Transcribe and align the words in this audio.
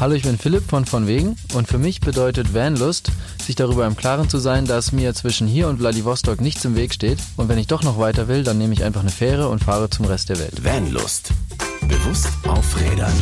Hallo, 0.00 0.14
ich 0.14 0.22
bin 0.22 0.38
Philipp 0.38 0.62
von 0.66 0.86
von 0.86 1.06
wegen 1.06 1.36
und 1.52 1.68
für 1.68 1.76
mich 1.76 2.00
bedeutet 2.00 2.54
Vanlust, 2.54 3.12
sich 3.44 3.54
darüber 3.54 3.86
im 3.86 3.96
Klaren 3.96 4.30
zu 4.30 4.38
sein, 4.38 4.64
dass 4.64 4.92
mir 4.92 5.12
zwischen 5.12 5.46
hier 5.46 5.68
und 5.68 5.76
Vladivostok 5.76 6.40
nichts 6.40 6.64
im 6.64 6.74
Weg 6.74 6.94
steht 6.94 7.18
und 7.36 7.50
wenn 7.50 7.58
ich 7.58 7.66
doch 7.66 7.82
noch 7.82 7.98
weiter 7.98 8.26
will, 8.26 8.42
dann 8.42 8.56
nehme 8.56 8.72
ich 8.72 8.82
einfach 8.82 9.02
eine 9.02 9.10
Fähre 9.10 9.50
und 9.50 9.62
fahre 9.62 9.90
zum 9.90 10.06
Rest 10.06 10.30
der 10.30 10.38
Welt. 10.38 10.64
Vanlust. 10.64 11.32
Bewusst 11.82 12.28
aufrädern. 12.48 13.12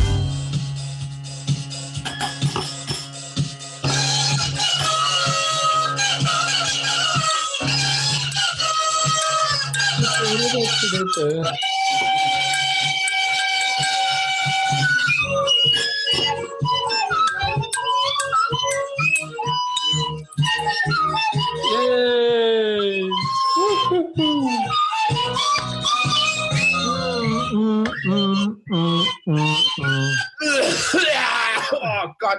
Yay! 11.17 11.78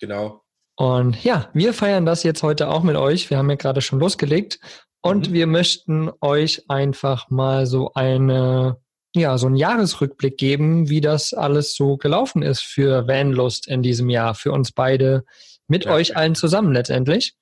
Genau. 0.00 0.40
Und 0.74 1.22
ja, 1.22 1.50
wir 1.52 1.74
feiern 1.74 2.06
das 2.06 2.22
jetzt 2.22 2.42
heute 2.42 2.68
auch 2.68 2.82
mit 2.82 2.96
euch. 2.96 3.28
Wir 3.28 3.36
haben 3.36 3.50
ja 3.50 3.56
gerade 3.56 3.82
schon 3.82 4.00
losgelegt. 4.00 4.58
Und 5.02 5.30
Mhm. 5.30 5.32
wir 5.34 5.46
möchten 5.46 6.10
euch 6.20 6.64
einfach 6.68 7.30
mal 7.30 7.66
so 7.66 7.92
eine, 7.94 8.76
ja, 9.14 9.38
so 9.38 9.46
einen 9.46 9.56
Jahresrückblick 9.56 10.36
geben, 10.36 10.88
wie 10.88 11.00
das 11.00 11.32
alles 11.34 11.74
so 11.74 11.96
gelaufen 11.96 12.42
ist 12.42 12.62
für 12.62 13.08
Vanlust 13.08 13.66
in 13.66 13.82
diesem 13.82 14.08
Jahr, 14.10 14.34
für 14.34 14.52
uns 14.52 14.72
beide, 14.72 15.24
mit 15.68 15.84
Ja. 15.86 15.92
euch 15.92 16.16
allen 16.16 16.34
zusammen 16.34 16.72
letztendlich. 16.72 17.34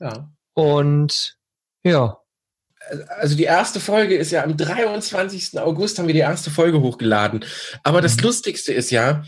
Ja. 0.00 0.30
Und 0.54 1.36
ja, 1.84 2.18
Also 3.18 3.36
die 3.36 3.42
erste 3.44 3.80
Folge 3.80 4.14
ist 4.16 4.30
ja 4.30 4.44
am 4.44 4.56
23. 4.56 5.58
August 5.60 5.98
haben 5.98 6.06
wir 6.06 6.14
die 6.14 6.20
erste 6.20 6.50
Folge 6.52 6.80
hochgeladen. 6.80 7.44
Aber 7.82 8.00
das 8.00 8.16
Mhm. 8.16 8.22
Lustigste 8.22 8.72
ist 8.72 8.90
ja, 8.92 9.24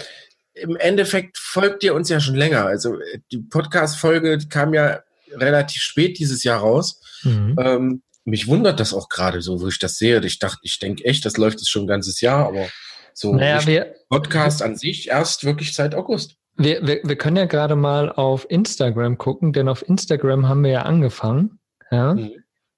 im 0.55 0.77
Endeffekt 0.77 1.39
folgt 1.39 1.83
ihr 1.83 1.93
uns 1.95 2.09
ja 2.09 2.21
schon 2.21 2.37
länger. 2.37 2.67
Also 2.67 2.99
die 3.33 3.39
Podcast-Folge 3.39 4.39
kam 4.49 4.75
ja 4.75 5.01
relativ 5.35 5.83
spät 5.83 6.19
dieses 6.19 6.45
Jahr 6.45 6.61
raus. 6.61 7.01
mhm. 7.23 7.57
Ähm, 7.59 8.03
mich 8.25 8.47
wundert 8.47 8.79
das 8.79 8.93
auch 8.93 9.09
gerade 9.09 9.41
so, 9.41 9.63
wo 9.63 9.69
ich 9.69 9.79
das 9.79 9.97
sehe. 9.97 10.23
Ich 10.25 10.39
dachte, 10.39 10.59
ich 10.63 10.79
denke 10.79 11.03
echt, 11.07 11.25
das 11.25 11.39
läuft 11.39 11.61
jetzt 11.61 11.71
schon 11.71 11.85
ein 11.85 11.89
ganzes 11.89 12.21
Jahr, 12.21 12.47
aber 12.47 12.69
so 13.15 13.35
naja, 13.35 13.67
wir, 13.67 13.95
Podcast 14.11 14.63
an 14.63 14.77
sich 14.77 15.09
erst 15.09 15.45
wirklich 15.45 15.73
seit 15.73 15.95
August. 15.95 16.37
wir, 16.57 16.87
wir, 16.87 17.01
wir 17.03 17.17
können 17.17 17.37
ja 17.37 17.47
gerade 17.47 17.75
mal 17.75 18.13
auf 18.13 18.47
Instagram 18.51 19.17
gucken, 19.17 19.55
denn 19.55 19.69
auf 19.69 19.87
Instagram 19.89 20.47
haben 20.47 20.63
wir 20.63 20.71
ja 20.71 20.83
angefangen. 20.83 21.59
Ja. 21.91 22.15
Mhm. 22.15 22.33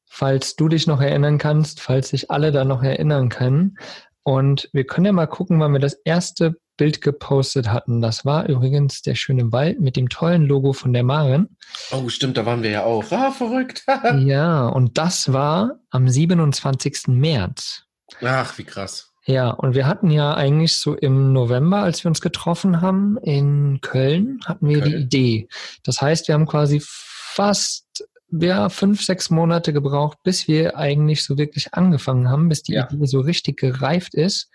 falls 0.06 0.54
du 0.54 0.68
dich 0.68 0.86
noch 0.86 1.00
erinnern 1.00 1.38
kannst, 1.38 1.80
falls 1.80 2.10
sich 2.10 2.30
alle 2.30 2.52
da 2.52 2.64
noch 2.64 2.84
erinnern 2.84 3.28
können. 3.28 3.76
Und 4.22 4.68
wir 4.72 4.84
können 4.84 5.06
ja 5.06 5.12
mal 5.12 5.26
gucken, 5.26 5.58
wann 5.58 5.72
wir 5.72 5.80
das 5.80 5.94
erste 6.04 6.56
Bild 6.80 7.02
gepostet 7.02 7.68
hatten. 7.68 8.00
Das 8.00 8.24
war 8.24 8.48
übrigens 8.48 9.02
der 9.02 9.14
schöne 9.14 9.52
Wald 9.52 9.80
mit 9.80 9.96
dem 9.96 10.08
tollen 10.08 10.46
Logo 10.46 10.72
von 10.72 10.94
der 10.94 11.02
Maren. 11.02 11.58
Oh, 11.90 12.08
stimmt, 12.08 12.38
da 12.38 12.46
waren 12.46 12.62
wir 12.62 12.70
ja 12.70 12.84
auch. 12.84 13.04
Ah, 13.12 13.30
verrückt. 13.30 13.84
Ja, 14.20 14.66
und 14.66 14.96
das 14.96 15.30
war 15.30 15.72
am 15.90 16.08
27. 16.08 17.08
März. 17.08 17.84
Ach, 18.22 18.56
wie 18.56 18.64
krass. 18.64 19.12
Ja, 19.26 19.50
und 19.50 19.74
wir 19.74 19.86
hatten 19.86 20.10
ja 20.10 20.32
eigentlich 20.32 20.74
so 20.78 20.94
im 20.94 21.34
November, 21.34 21.82
als 21.82 22.02
wir 22.02 22.08
uns 22.08 22.22
getroffen 22.22 22.80
haben 22.80 23.18
in 23.18 23.82
Köln, 23.82 24.40
hatten 24.46 24.66
wir 24.66 24.80
die 24.80 24.90
Köln. 24.92 25.02
Idee. 25.02 25.48
Das 25.84 26.00
heißt, 26.00 26.28
wir 26.28 26.34
haben 26.34 26.46
quasi 26.46 26.80
fast 26.82 28.08
ja, 28.32 28.70
fünf, 28.70 29.02
sechs 29.04 29.28
Monate 29.28 29.74
gebraucht, 29.74 30.16
bis 30.22 30.48
wir 30.48 30.78
eigentlich 30.78 31.24
so 31.24 31.36
wirklich 31.36 31.74
angefangen 31.74 32.30
haben, 32.30 32.48
bis 32.48 32.62
die 32.62 32.72
Ja. 32.72 32.88
Idee 32.90 33.04
so 33.04 33.20
richtig 33.20 33.58
gereift 33.58 34.14
ist. 34.14 34.48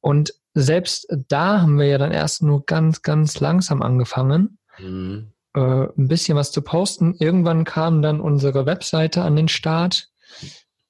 Und 0.00 0.34
selbst 0.58 1.06
da 1.28 1.60
haben 1.60 1.78
wir 1.78 1.86
ja 1.86 1.98
dann 1.98 2.12
erst 2.12 2.42
nur 2.42 2.64
ganz, 2.64 3.02
ganz 3.02 3.40
langsam 3.40 3.82
angefangen, 3.82 4.58
Mhm. 4.78 5.32
äh, 5.54 5.60
ein 5.60 6.08
bisschen 6.08 6.36
was 6.36 6.50
zu 6.50 6.62
posten. 6.62 7.14
Irgendwann 7.18 7.64
kam 7.64 8.00
dann 8.02 8.20
unsere 8.20 8.64
Webseite 8.66 9.22
an 9.22 9.36
den 9.36 9.48
Start, 9.48 10.08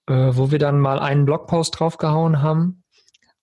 äh, 0.07 0.31
wo 0.33 0.51
wir 0.53 0.59
dann 0.61 0.79
mal 0.79 0.99
einen 1.01 1.25
Blogpost 1.25 1.79
draufgehauen 1.79 2.43
haben. 2.43 2.85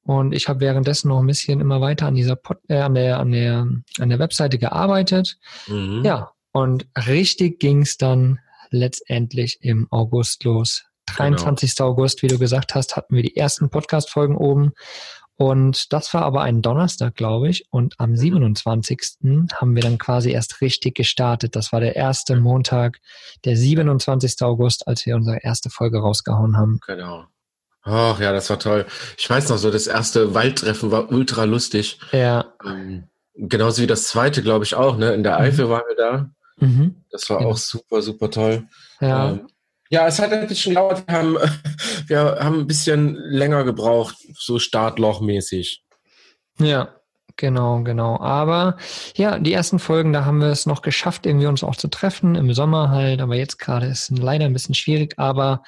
Und 0.05 0.33
ich 0.33 0.47
habe 0.49 0.59
währenddessen 0.61 1.09
noch 1.09 1.19
ein 1.19 1.27
bisschen 1.27 1.59
immer 1.61 1.79
weiter 1.81 2.07
an 2.07 2.15
dieser 2.15 2.35
Pod 2.35 2.57
äh, 2.67 2.79
an 2.79 2.93
der 2.95 3.19
an 3.19 3.31
der 3.31 3.67
an 3.99 4.09
der 4.09 4.19
Webseite 4.19 4.57
gearbeitet. 4.57 5.37
Mhm. 5.67 6.03
Ja, 6.05 6.31
und 6.51 6.87
richtig 7.07 7.59
ging's 7.59 7.97
dann 7.97 8.39
letztendlich 8.69 9.59
im 9.61 9.87
August 9.91 10.43
los. 10.45 10.83
23. 11.07 11.79
August, 11.81 12.21
wie 12.23 12.27
du 12.27 12.39
gesagt 12.39 12.75
hast, 12.75 12.95
hatten 12.95 13.15
wir 13.15 13.23
die 13.23 13.35
ersten 13.35 13.69
Podcast-Folgen 13.69 14.37
oben. 14.37 14.71
Und 15.35 15.91
das 15.93 16.13
war 16.13 16.21
aber 16.23 16.41
ein 16.43 16.61
Donnerstag, 16.61 17.15
glaube 17.15 17.49
ich. 17.49 17.65
Und 17.71 17.95
am 17.97 18.15
27. 18.15 18.99
haben 19.55 19.75
wir 19.75 19.81
dann 19.81 19.97
quasi 19.97 20.31
erst 20.31 20.61
richtig 20.61 20.95
gestartet. 20.95 21.55
Das 21.55 21.71
war 21.73 21.79
der 21.79 21.95
erste 21.95 22.35
Montag, 22.35 22.99
der 23.43 23.57
27. 23.57 24.41
August, 24.43 24.87
als 24.87 25.05
wir 25.05 25.15
unsere 25.15 25.39
erste 25.43 25.69
Folge 25.69 25.99
rausgehauen 25.99 26.55
haben. 26.57 26.79
Genau. 26.85 27.25
Ach 27.81 28.19
ja, 28.19 28.31
das 28.31 28.49
war 28.49 28.59
toll. 28.59 28.85
Ich 29.17 29.29
weiß 29.29 29.49
noch 29.49 29.57
so, 29.57 29.69
das 29.71 29.87
erste 29.87 30.33
Waldtreffen 30.33 30.91
war 30.91 31.11
ultra 31.11 31.43
lustig. 31.43 31.99
Ja. 32.13 32.53
Ähm, 32.65 33.05
genauso 33.35 33.81
wie 33.81 33.87
das 33.87 34.05
zweite, 34.05 34.41
glaube 34.41 34.63
ich, 34.63 34.75
auch. 34.75 34.97
Ne? 34.97 35.13
In 35.13 35.23
der 35.23 35.33
Mhm. 35.39 35.45
Eifel 35.45 35.69
waren 35.69 35.83
wir 35.89 35.95
da. 35.97 36.29
Mhm. 36.65 37.03
Das 37.09 37.29
war 37.29 37.39
Genau. 37.39 37.49
auch 37.51 37.57
super, 37.57 38.01
super 38.01 38.29
toll. 38.29 38.67
Ja. 39.01 39.31
Ähm, 39.31 39.47
ja, 39.89 40.07
es 40.07 40.17
hat 40.19 40.31
ein 40.31 40.47
bisschen 40.47 40.71
gedauert. 40.75 41.03
Wir 41.07 41.15
haben, 41.17 41.35
wir 42.07 42.19
haben 42.39 42.59
ein 42.61 42.67
bisschen 42.67 43.15
länger 43.15 43.63
gebraucht, 43.65 44.15
so 44.45 44.59
Startlochmäßig. 44.59 45.83
Ja, 46.59 46.95
genau, 47.35 47.81
genau. 47.83 48.19
Aber 48.19 48.77
ja, 49.15 49.39
die 49.39 49.53
ersten 49.53 49.79
Folgen, 49.79 50.13
da 50.13 50.25
haben 50.25 50.39
wir 50.39 50.49
es 50.49 50.65
noch 50.65 50.81
geschafft, 50.81 51.25
irgendwie 51.25 51.47
uns 51.47 51.63
auch 51.63 51.75
zu 51.75 51.87
treffen, 51.87 52.35
im 52.35 52.53
Sommer 52.53 52.89
halt. 52.89 53.21
Aber 53.21 53.35
jetzt 53.35 53.57
gerade 53.57 53.87
ist 53.87 54.11
es 54.11 54.17
leider 54.17 54.45
ein 54.45 54.53
bisschen 54.53 54.75
schwierig. 54.75 55.15
Aber 55.17 55.63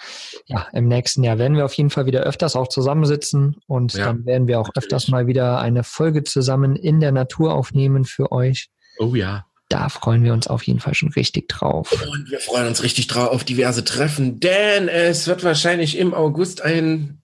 ja, 0.45 0.67
im 0.73 0.87
nächsten 0.87 1.23
Jahr 1.23 1.37
werden 1.39 1.57
wir 1.57 1.65
auf 1.65 1.73
jeden 1.73 1.89
Fall 1.89 2.05
wieder 2.05 2.21
öfters 2.21 2.55
auch 2.55 2.67
zusammensitzen 2.67 3.55
und 3.67 3.93
Ja, 3.93 4.05
dann 4.05 4.25
werden 4.25 4.47
wir 4.47 4.59
auch 4.59 4.67
natürlich. 4.67 4.85
öfters 4.85 5.07
mal 5.07 5.27
wieder 5.27 5.59
eine 5.59 5.83
Folge 5.83 6.23
zusammen 6.23 6.75
in 6.75 6.99
der 6.99 7.11
Natur 7.11 7.53
aufnehmen 7.53 8.05
für 8.05 8.31
euch. 8.31 8.69
Oh 8.99 9.15
ja. 9.15 9.45
Da 9.69 9.89
freuen 9.89 10.23
wir 10.23 10.33
uns 10.33 10.45
auf 10.45 10.61
jeden 10.63 10.79
Fall 10.79 10.93
schon 10.93 11.09
richtig 11.13 11.49
drauf. 11.49 11.91
Und 11.91 12.29
wir 12.29 12.39
freuen 12.39 12.67
uns 12.67 12.83
richtig 12.83 13.07
drauf 13.07 13.29
auf 13.29 13.43
diverse 13.43 13.83
Treffen, 13.83 14.39
denn 14.39 14.87
es 14.87 15.25
wird 15.25 15.43
wahrscheinlich 15.43 15.97
im 15.97 16.13
August 16.13 16.61
ein, 16.61 17.23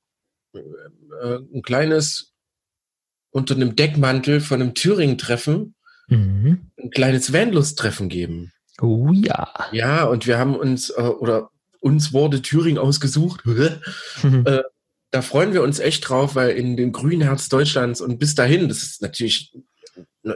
äh, 1.22 1.40
ein 1.54 1.62
kleines 1.62 2.34
unter 3.32 3.56
einem 3.56 3.76
Deckmantel 3.76 4.42
von 4.42 4.62
einem 4.62 4.74
Thüringen-Treffen 4.74 5.76
Mhm. 6.12 6.72
ein 6.78 6.90
kleines 6.92 7.32
Vanlust-Treffen 7.32 8.10
geben. 8.10 8.52
Oh 8.82 9.12
ja. 9.14 9.54
Ja, 9.72 10.04
und 10.04 10.28
wir 10.28 10.38
haben 10.38 10.56
uns, 10.58 10.90
äh, 10.90 11.02
oder 11.02 11.52
uns 11.80 12.12
wurde 12.12 12.42
Thüringen 12.42 12.78
ausgesucht. 12.78 13.44
Äh, 14.24 14.64
da 15.12 15.22
freuen 15.22 15.54
wir 15.54 15.64
uns 15.64 15.80
echt 15.80 16.08
drauf, 16.08 16.36
weil 16.36 16.52
in 16.52 16.78
dem 16.78 16.92
grünen 16.92 17.22
Herz 17.22 17.50
Deutschlands 17.50 18.02
und 18.02 18.18
bis 18.18 18.36
dahin, 18.36 18.70
das 18.70 18.84
ist 18.84 19.02
natürlich 19.02 19.54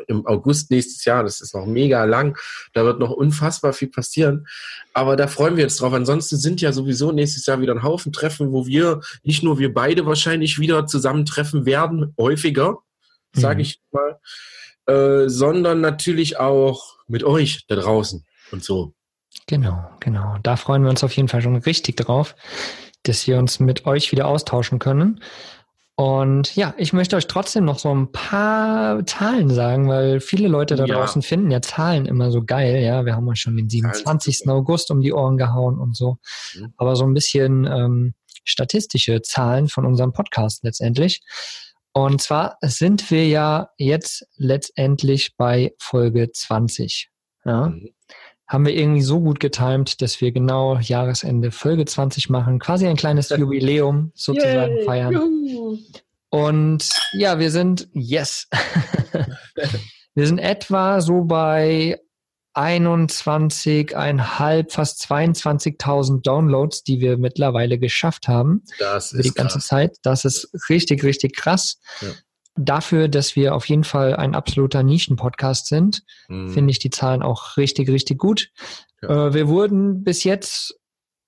im 0.07 0.25
August 0.25 0.71
nächstes 0.71 1.05
Jahr. 1.05 1.23
Das 1.23 1.41
ist 1.41 1.53
noch 1.53 1.65
mega 1.65 2.03
lang. 2.05 2.37
Da 2.73 2.85
wird 2.85 2.99
noch 2.99 3.11
unfassbar 3.11 3.73
viel 3.73 3.89
passieren. 3.89 4.47
Aber 4.93 5.15
da 5.15 5.27
freuen 5.27 5.57
wir 5.57 5.65
uns 5.65 5.77
drauf. 5.77 5.93
Ansonsten 5.93 6.37
sind 6.37 6.61
ja 6.61 6.71
sowieso 6.71 7.11
nächstes 7.11 7.45
Jahr 7.45 7.61
wieder 7.61 7.73
ein 7.73 7.83
Haufen 7.83 8.11
Treffen, 8.11 8.51
wo 8.51 8.65
wir, 8.65 9.01
nicht 9.23 9.43
nur 9.43 9.59
wir 9.59 9.73
beide 9.73 10.05
wahrscheinlich 10.05 10.59
wieder 10.59 10.87
zusammentreffen 10.87 11.65
werden, 11.65 12.13
häufiger, 12.17 12.79
sage 13.33 13.55
mhm. 13.55 13.61
ich 13.61 13.81
mal, 13.91 14.19
äh, 14.87 15.29
sondern 15.29 15.81
natürlich 15.81 16.39
auch 16.39 16.97
mit 17.07 17.23
euch 17.23 17.65
da 17.67 17.75
draußen 17.75 18.25
und 18.51 18.63
so. 18.63 18.93
Genau, 19.47 19.89
genau. 19.99 20.37
Da 20.41 20.55
freuen 20.55 20.83
wir 20.83 20.89
uns 20.89 21.03
auf 21.03 21.11
jeden 21.15 21.27
Fall 21.27 21.41
schon 21.41 21.55
richtig 21.55 21.97
drauf, 21.97 22.35
dass 23.03 23.27
wir 23.27 23.37
uns 23.37 23.59
mit 23.59 23.85
euch 23.85 24.11
wieder 24.11 24.27
austauschen 24.27 24.79
können. 24.79 25.21
Und 25.97 26.53
ja, 26.57 26.73
ich 26.77 26.91
möchte 26.91 27.15
euch 27.15 27.27
trotzdem 27.27 27.63
noch 27.63 27.79
so 27.79 27.93
ein 27.93 28.11
paar 28.11 29.05
Zahlen 29.05 29.49
sagen, 29.49 29.87
weil 29.87 30.19
viele 30.19 30.49
Leute 30.49 30.75
da 30.75 30.85
ja. 30.85 30.95
draußen 30.95 31.21
finden 31.21 31.51
ja 31.51 31.61
Zahlen 31.61 32.05
immer 32.05 32.31
so 32.31 32.43
geil. 32.43 32.83
Ja, 32.83 33.05
wir 33.05 33.15
haben 33.15 33.27
uns 33.27 33.39
schon 33.39 33.55
den 33.55 33.69
27. 33.69 34.49
August 34.49 34.91
um 34.91 34.99
die 34.99 35.13
Ohren 35.13 35.37
gehauen 35.37 35.79
und 35.79 35.95
so. 35.95 36.17
Mhm. 36.55 36.73
Aber 36.75 36.97
so 36.97 37.05
ein 37.05 37.13
bisschen 37.13 37.65
ähm, 37.65 38.13
statistische 38.43 39.21
Zahlen 39.21 39.69
von 39.69 39.85
unserem 39.85 40.11
Podcast 40.11 40.65
letztendlich. 40.65 41.21
Und 41.93 42.21
zwar 42.21 42.57
sind 42.61 43.09
wir 43.09 43.25
ja 43.25 43.69
jetzt 43.77 44.27
letztendlich 44.35 45.37
bei 45.37 45.73
Folge 45.79 46.29
20. 46.29 47.09
Ja. 47.45 47.67
Mhm 47.67 47.95
haben 48.47 48.65
wir 48.65 48.75
irgendwie 48.75 49.01
so 49.01 49.21
gut 49.21 49.39
getimt, 49.39 50.01
dass 50.01 50.19
wir 50.21 50.31
genau 50.31 50.77
Jahresende 50.77 51.51
Folge 51.51 51.85
20 51.85 52.29
machen, 52.29 52.59
quasi 52.59 52.87
ein 52.87 52.95
kleines 52.95 53.29
Jubiläum 53.37 54.11
sozusagen 54.13 54.77
Yay, 54.77 54.85
feiern. 54.85 55.13
Juhu. 55.13 55.77
Und 56.29 56.89
ja, 57.13 57.39
wir 57.39 57.49
sind, 57.49 57.87
yes, 57.93 58.47
wir 60.15 60.27
sind 60.27 60.37
etwa 60.39 60.99
so 61.01 61.23
bei 61.23 61.99
21,5, 62.55 64.71
fast 64.71 65.05
22.000 65.05 66.21
Downloads, 66.21 66.83
die 66.83 66.99
wir 66.99 67.17
mittlerweile 67.17 67.79
geschafft 67.79 68.27
haben. 68.27 68.63
Das 68.79 69.13
ist 69.13 69.25
die 69.25 69.31
ganze 69.31 69.59
krass. 69.59 69.67
Zeit. 69.67 69.97
Das 70.03 70.25
ist 70.25 70.49
richtig, 70.69 71.03
richtig 71.03 71.35
krass. 71.35 71.79
Ja 72.01 72.09
dafür, 72.55 73.07
dass 73.07 73.35
wir 73.35 73.53
auf 73.55 73.67
jeden 73.67 73.83
Fall 73.83 74.15
ein 74.15 74.35
absoluter 74.35 74.83
Nischen-Podcast 74.83 75.67
sind, 75.67 76.03
mhm. 76.27 76.49
finde 76.49 76.71
ich 76.71 76.79
die 76.79 76.89
Zahlen 76.89 77.21
auch 77.21 77.57
richtig, 77.57 77.89
richtig 77.89 78.17
gut. 78.17 78.49
Ja. 79.01 79.27
Äh, 79.27 79.33
wir 79.33 79.47
wurden 79.47 80.03
bis 80.03 80.23
jetzt 80.23 80.79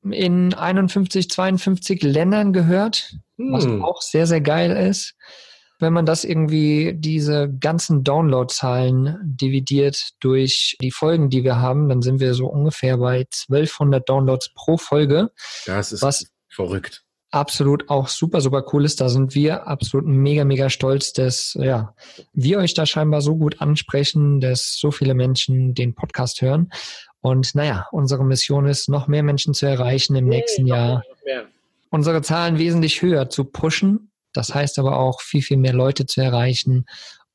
in 0.04 0.54
51, 0.54 1.30
52 1.30 2.04
Ländern 2.04 2.54
gehört, 2.54 3.16
mhm. 3.36 3.54
was 3.54 3.66
auch 3.66 4.02
sehr, 4.02 4.28
sehr 4.28 4.42
geil 4.42 4.72
ist. 4.72 5.16
Wenn 5.80 5.94
man 5.94 6.08
das 6.08 6.24
irgendwie, 6.24 6.96
diese 6.98 7.54
ganzen 7.60 8.04
Download-Zahlen 8.04 9.20
dividiert 9.24 10.10
durch 10.22 10.76
die 10.82 10.90
Folgen, 10.90 11.30
die 11.30 11.44
wir 11.44 11.58
haben, 11.58 11.88
dann 11.88 12.02
sind 12.02 12.20
wir 12.20 12.34
so 12.34 12.48
ungefähr 12.48 12.98
bei 12.98 13.28
1200 13.50 14.10
Downloads 14.10 14.54
pro 14.56 14.78
Folge. 14.78 15.30
Das 15.68 15.92
ist 15.92 16.02
was 16.02 16.26
verrückt 16.50 17.07
absolut 17.32 17.90
auch 17.90 18.08
super, 18.08 18.42
super 18.42 18.64
cool 18.72 18.86
ist. 18.86 19.02
Da 19.02 19.10
sind 19.10 19.36
wir 19.36 19.68
absolut 19.68 20.08
mega, 20.08 20.46
mega 20.46 20.70
stolz, 20.70 21.14
dass 21.14 21.58
ja, 21.60 21.94
wir 22.34 22.60
euch 22.60 22.74
da 22.74 22.86
scheinbar 22.86 23.22
so 23.22 23.36
gut 23.36 23.62
ansprechen, 23.62 24.40
dass 24.40 24.78
so 24.78 24.92
viele 24.92 25.14
Menschen 25.14 25.74
den 25.74 25.94
Podcast 25.94 26.42
hören. 26.42 26.72
Und 27.22 27.56
naja, 27.56 27.88
unsere 27.92 28.24
Mission 28.24 28.68
ist, 28.68 28.90
noch 28.90 29.08
mehr 29.08 29.24
Menschen 29.24 29.54
zu 29.54 29.66
erreichen 29.66 30.16
im 30.16 30.26
nee, 30.26 30.38
nächsten 30.38 30.66
Jahr. 30.68 31.04
Unsere 31.90 32.22
Zahlen 32.22 32.58
wesentlich 32.58 33.02
höher 33.02 33.30
zu 33.30 33.46
pushen. 33.46 34.12
Das 34.34 34.54
heißt 34.54 34.78
aber 34.80 34.98
auch, 34.98 35.22
viel, 35.22 35.42
viel 35.42 35.58
mehr 35.58 35.74
Leute 35.74 36.06
zu 36.06 36.22
erreichen 36.22 36.86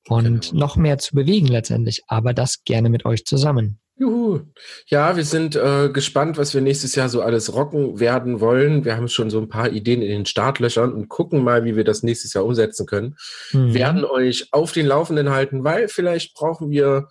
und 0.09 0.51
genau. 0.51 0.61
noch 0.67 0.77
mehr 0.77 0.99
zu 0.99 1.15
bewegen 1.15 1.47
letztendlich. 1.47 2.03
Aber 2.07 2.33
das 2.33 2.65
gerne 2.65 2.91
mit 2.91 3.05
euch 3.05 3.25
zusammen. 3.25 3.79
Juhu. 3.97 4.41
Ja, 4.87 5.17
wir 5.17 5.25
sind 5.25 5.55
äh, 5.55 5.91
gespannt, 5.91 6.39
was 6.39 6.55
wir 6.55 6.61
nächstes 6.61 6.95
Jahr 6.95 7.09
so 7.09 7.23
alles 7.23 7.53
rocken 7.53 8.01
werden 8.01 8.41
wollen. 8.41 8.85
Wir 8.85 8.97
haben 8.97 9.09
schon 9.09 9.31
so 9.31 9.39
ein 9.39 9.49
paar 9.49 9.71
Ideen 9.71 10.03
in 10.03 10.09
den 10.09 10.27
Startlöchern 10.27 10.93
und 10.93 11.09
gucken 11.09 11.45
mal, 11.45 11.65
wie 11.65 11.77
wir 11.77 11.85
das 11.85 12.03
nächstes 12.03 12.33
Jahr 12.33 12.45
umsetzen 12.45 12.87
können. 12.87 13.17
Mhm. 13.53 13.75
Werden 13.75 14.05
euch 14.05 14.49
auf 14.53 14.73
den 14.73 14.87
Laufenden 14.87 15.31
halten, 15.31 15.63
weil 15.63 15.89
vielleicht 15.89 16.35
brauchen 16.35 16.71
wir 16.71 17.09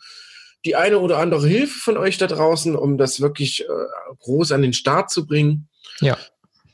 die 0.66 0.76
eine 0.76 1.00
oder 1.00 1.18
andere 1.18 1.48
Hilfe 1.48 1.80
von 1.80 1.98
euch 1.98 2.18
da 2.18 2.28
draußen, 2.28 2.76
um 2.76 2.98
das 2.98 3.22
wirklich 3.22 3.62
äh, 3.62 3.66
groß 4.20 4.52
an 4.52 4.62
den 4.62 4.74
Start 4.74 5.10
zu 5.10 5.26
bringen. 5.26 5.70
Ja. 6.02 6.18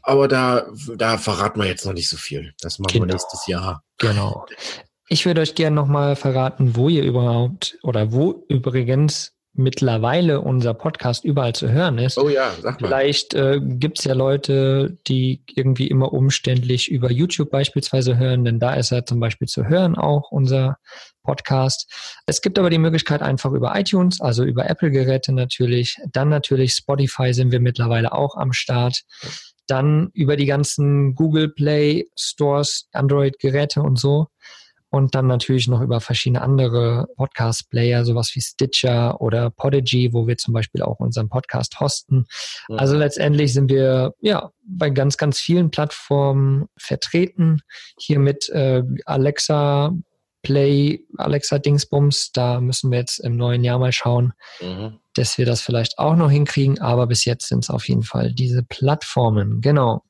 Aber 0.01 0.27
da, 0.27 0.68
da 0.95 1.18
verraten 1.18 1.59
wir 1.59 1.68
jetzt 1.68 1.86
noch 1.86 1.94
nicht 1.94 2.09
so 2.09 2.18
viel. 2.18 2.54
Das 2.62 2.80
machen 2.80 2.94
genau. 2.94 3.06
wir 3.06 3.13
nächstes 3.13 3.45
Jahr. 3.48 3.83
Genau. 3.98 4.45
Ich 5.09 5.25
würde 5.25 5.42
euch 5.42 5.56
gerne 5.56 5.75
nochmal 5.75 6.15
verraten, 6.15 6.75
wo 6.75 6.89
ihr 6.89 7.04
überhaupt 7.04 7.77
oder 7.81 8.12
wo 8.12 8.45
übrigens 8.50 9.36
mittlerweile 9.57 10.42
unser 10.42 10.74
Podcast 10.74 11.25
überall 11.25 11.54
zu 11.54 11.69
hören 11.69 11.98
ist. 11.98 12.18
Oh 12.18 12.30
ja, 12.30 12.51
sag 12.62 12.81
mal. 12.81 12.88
Vielleicht 12.88 13.33
äh, 13.33 13.59
gibt 13.62 14.00
es 14.00 14.06
ja 14.06 14.13
Leute, 14.13 14.98
die 15.07 15.42
irgendwie 15.48 15.88
immer 15.88 16.13
umständlich 16.13 16.92
über 16.92 17.12
YouTube 17.12 17.50
beispielsweise 17.50 18.18
hören, 18.18 18.45
denn 18.45 18.59
da 18.59 18.74
ist 18.74 18.92
er 18.92 19.06
zum 19.06 19.19
Beispiel 19.19 19.48
zu 19.48 19.65
hören 19.65 19.95
auch 19.95 20.31
unser 20.31 20.77
Podcast. 21.24 21.92
Es 22.25 22.42
gibt 22.42 22.57
aber 22.57 22.69
die 22.69 22.77
Möglichkeit 22.77 23.21
einfach 23.21 23.51
über 23.51 23.77
iTunes, 23.77 24.21
also 24.21 24.44
über 24.44 24.69
Apple-Geräte 24.69 25.33
natürlich. 25.33 25.98
Dann 26.12 26.30
natürlich 26.30 26.74
Spotify 26.74 27.33
sind 27.33 27.51
wir 27.51 27.59
mittlerweile 27.59 28.13
auch 28.13 28.36
am 28.36 28.54
Start. 28.54 29.04
Dann 29.68 30.09
über 30.13 30.38
die 30.38 30.45
ganzen 30.45 31.15
Google 31.15 31.50
Play 31.50 32.06
Stores, 32.18 32.88
Android-Geräte 32.94 33.81
und 33.81 34.00
so 34.00 34.27
und 34.89 35.15
dann 35.15 35.27
natürlich 35.27 35.67
noch 35.67 35.81
über 35.81 35.99
verschiedene 35.99 36.41
andere 36.41 37.07
Podcast-Player, 37.17 38.05
sowas 38.05 38.31
wie 38.35 38.41
Stitcher 38.41 39.19
oder 39.21 39.49
Podigy, 39.49 40.13
wo 40.13 40.27
wir 40.27 40.37
zum 40.37 40.53
Beispiel 40.53 40.81
auch 40.81 40.99
unseren 40.99 41.29
Podcast 41.29 41.79
hosten. 41.79 42.25
Mhm. 42.69 42.79
Also 42.79 42.95
letztendlich 42.95 43.53
sind 43.53 43.69
wir 43.69 44.13
ja 44.21 44.51
bei 44.65 44.89
ganz, 44.89 45.17
ganz 45.17 45.39
vielen 45.39 45.71
Plattformen 45.71 46.67
vertreten. 46.77 47.61
Hier 47.97 48.19
mit 48.19 48.49
äh, 48.49 48.83
Alexa 49.05 49.93
Play, 50.43 51.03
Alexa 51.17 51.59
Dingsbums, 51.59 52.31
da 52.31 52.61
müssen 52.61 52.91
wir 52.91 52.99
jetzt 52.99 53.19
im 53.19 53.35
neuen 53.35 53.65
Jahr 53.65 53.79
mal 53.79 53.91
schauen, 53.91 54.31
mhm. 54.61 54.99
dass 55.15 55.37
wir 55.37 55.45
das 55.45 55.61
vielleicht 55.61 55.99
auch 55.99 56.15
noch 56.15 56.29
hinkriegen, 56.29 56.79
aber 56.79 57.07
bis 57.07 57.25
jetzt 57.25 57.49
sind 57.49 57.65
es 57.65 57.69
auf 57.69 57.87
jeden 57.89 58.03
Fall 58.03 58.31
diese 58.31 58.63
Plattformen, 58.63 59.59
genau. 59.59 60.03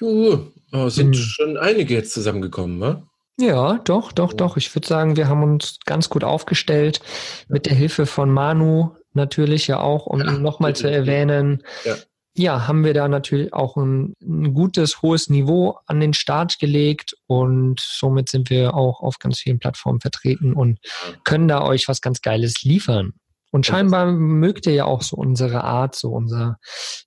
Juhu, 0.00 0.50
oh, 0.72 0.88
sind 0.88 1.10
mhm. 1.10 1.14
schon 1.14 1.56
einige 1.56 1.94
jetzt 1.94 2.12
zusammengekommen, 2.12 2.78
ne? 2.78 3.06
Ja, 3.38 3.78
doch, 3.78 4.12
doch, 4.12 4.32
doch. 4.32 4.56
Ich 4.56 4.74
würde 4.74 4.86
sagen, 4.86 5.16
wir 5.16 5.28
haben 5.28 5.42
uns 5.42 5.78
ganz 5.86 6.08
gut 6.08 6.22
aufgestellt 6.22 7.00
mit 7.48 7.66
der 7.66 7.74
Hilfe 7.74 8.06
von 8.06 8.30
Manu 8.30 8.94
natürlich 9.14 9.66
ja 9.66 9.80
auch, 9.80 10.06
um 10.06 10.20
ja, 10.20 10.32
ihn 10.32 10.42
nochmal 10.42 10.76
zu 10.76 10.90
erwähnen. 10.90 11.62
Ja. 11.84 11.96
ja. 12.34 12.66
haben 12.66 12.84
wir 12.84 12.94
da 12.94 13.08
natürlich 13.08 13.52
auch 13.52 13.76
ein, 13.76 14.14
ein, 14.22 14.54
gutes, 14.54 15.02
hohes 15.02 15.28
Niveau 15.28 15.78
an 15.86 16.00
den 16.00 16.14
Start 16.14 16.58
gelegt 16.58 17.14
und 17.26 17.80
somit 17.80 18.28
sind 18.28 18.50
wir 18.50 18.74
auch 18.74 19.00
auf 19.00 19.18
ganz 19.18 19.40
vielen 19.40 19.58
Plattformen 19.58 20.00
vertreten 20.00 20.52
und 20.52 20.78
können 21.24 21.48
da 21.48 21.62
euch 21.62 21.88
was 21.88 22.00
ganz 22.00 22.20
Geiles 22.20 22.62
liefern. 22.62 23.14
Und 23.50 23.66
scheinbar 23.66 24.10
mögt 24.12 24.66
ihr 24.66 24.72
ja 24.72 24.84
auch 24.86 25.02
so 25.02 25.16
unsere 25.16 25.62
Art, 25.62 25.94
so 25.94 26.10
unser, 26.10 26.58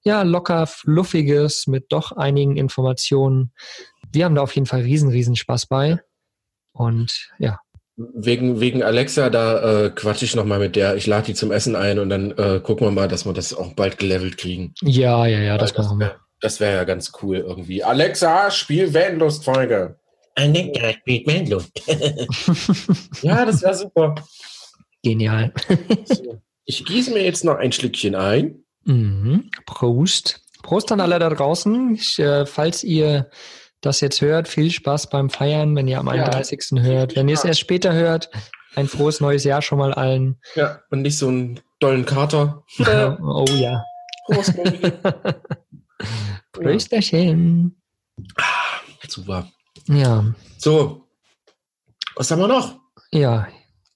ja, 0.03 0.21
locker 0.21 0.67
fluffiges 0.67 1.65
mit 1.65 1.85
doch 1.89 2.11
einigen 2.11 2.55
Informationen. 2.55 3.51
Wir 4.11 4.25
haben 4.25 4.35
da 4.35 4.43
auf 4.43 4.53
jeden 4.53 4.67
Fall 4.67 4.81
riesen, 4.81 5.09
riesen 5.09 5.35
Spaß 5.35 5.65
bei. 5.65 6.01
Und 6.75 7.29
ja. 7.39 7.59
Wegen, 7.95 8.59
wegen 8.59 8.83
Alexa, 8.83 9.29
da 9.29 9.85
äh, 9.85 9.89
quatsche 9.89 10.25
ich 10.25 10.35
nochmal 10.35 10.59
mit 10.59 10.75
der. 10.75 10.97
Ich 10.97 11.07
lade 11.07 11.27
die 11.27 11.33
zum 11.33 11.53
Essen 11.53 11.77
ein 11.77 11.97
und 11.97 12.09
dann 12.09 12.31
äh, 12.31 12.59
gucken 12.59 12.85
wir 12.85 12.91
mal, 12.91 13.07
dass 13.07 13.25
wir 13.25 13.31
das 13.31 13.53
auch 13.53 13.73
bald 13.73 13.97
gelevelt 13.97 14.37
kriegen. 14.37 14.73
Ja, 14.81 15.25
ja, 15.25 15.39
ja, 15.39 15.57
das, 15.57 15.71
das 15.71 15.85
machen 15.85 16.01
wir. 16.01 16.17
Das 16.41 16.59
wäre 16.59 16.75
ja 16.75 16.83
ganz 16.83 17.13
cool 17.21 17.37
irgendwie. 17.37 17.81
Alexa, 17.83 18.51
spiel 18.51 18.93
Vanlust-Folge. 18.93 19.97
Alexa, 20.35 20.91
spielt 20.91 21.25
Vanlust. 21.25 21.71
ja, 23.23 23.45
das 23.45 23.61
wäre 23.61 23.75
super. 23.75 24.15
Genial. 25.01 25.53
ich 26.65 26.83
gieße 26.83 27.13
mir 27.13 27.23
jetzt 27.23 27.45
noch 27.45 27.55
ein 27.55 27.71
Schlückchen 27.71 28.15
ein. 28.15 28.65
Mhm. 28.83 29.49
Prost. 29.65 30.41
Prost 30.63 30.91
an 30.91 30.99
alle 30.99 31.17
da 31.19 31.29
draußen. 31.29 31.95
Ich, 31.95 32.19
äh, 32.19 32.45
falls 32.45 32.83
ihr 32.83 33.29
das 33.85 34.01
jetzt 34.01 34.21
hört, 34.21 34.47
viel 34.47 34.71
Spaß 34.71 35.09
beim 35.09 35.29
Feiern, 35.29 35.75
wenn 35.75 35.87
ihr 35.87 35.99
am 35.99 36.07
31. 36.07 36.71
Ja. 36.71 36.81
hört. 36.81 37.15
Wenn 37.15 37.27
ihr 37.27 37.35
es 37.35 37.45
erst 37.45 37.59
später 37.59 37.93
hört, 37.93 38.29
ein 38.75 38.87
frohes 38.87 39.21
neues 39.21 39.43
Jahr 39.43 39.61
schon 39.61 39.77
mal 39.77 39.93
allen. 39.93 40.39
Ja, 40.55 40.81
und 40.89 41.01
nicht 41.01 41.17
so 41.17 41.27
einen 41.27 41.59
dollen 41.79 42.05
Kater. 42.05 42.63
oh 43.21 43.45
ja. 43.49 43.83
Prost, 44.25 44.53
Prösterchen. 46.51 47.81
Ah, 48.37 48.81
super. 49.07 49.47
Ja. 49.87 50.25
So, 50.57 51.07
was 52.15 52.31
haben 52.31 52.39
wir 52.39 52.47
noch? 52.47 52.79
Ja, 53.11 53.47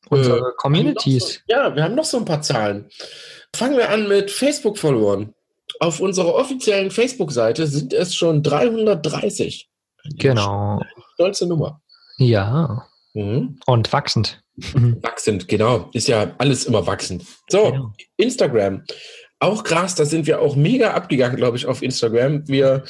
unsere 0.10 0.38
äh, 0.38 0.54
Communities. 0.58 1.36
So, 1.36 1.40
ja, 1.48 1.76
wir 1.76 1.84
haben 1.84 1.96
noch 1.96 2.06
so 2.06 2.18
ein 2.18 2.26
paar 2.26 2.42
Zahlen. 2.42 2.90
Fangen 3.56 3.78
wir 3.78 3.90
an 3.90 4.08
mit 4.08 4.32
Facebook-Followern. 4.32 5.34
Auf 5.80 6.00
unserer 6.00 6.36
offiziellen 6.36 6.92
Facebook-Seite 6.92 7.68
sind 7.68 7.94
es 7.94 8.16
schon 8.16 8.44
330. 8.44 9.69
Genau. 10.18 10.82
Stolze 11.14 11.48
Nummer. 11.48 11.82
Ja. 12.18 12.88
Mhm. 13.14 13.60
Und 13.66 13.92
wachsend. 13.92 14.42
Wachsend, 15.02 15.48
genau. 15.48 15.90
Ist 15.94 16.08
ja 16.08 16.34
alles 16.38 16.66
immer 16.66 16.86
wachsend. 16.86 17.24
So, 17.50 17.72
genau. 17.72 17.94
Instagram. 18.18 18.84
Auch 19.40 19.64
krass, 19.64 19.96
da 19.96 20.04
sind 20.04 20.28
wir 20.28 20.42
auch 20.42 20.58
mega 20.58 20.92
abgegangen, 20.92 21.38
glaube 21.38 21.56
ich, 21.56 21.66
auf 21.66 21.82
Instagram. 21.82 22.46
Wir 22.48 22.84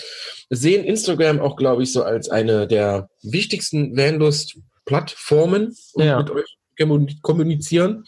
sehen 0.50 0.84
Instagram 0.84 1.40
auch, 1.40 1.56
glaube 1.56 1.84
ich, 1.84 1.94
so 1.94 2.02
als 2.02 2.30
eine 2.30 2.66
der 2.68 3.10
wichtigsten 3.22 3.96
Vanlust-Plattformen, 3.96 5.76
um 5.94 6.04
ja. 6.04 6.18
mit 6.18 6.32
euch 6.32 6.58
kommunizieren. 7.22 8.06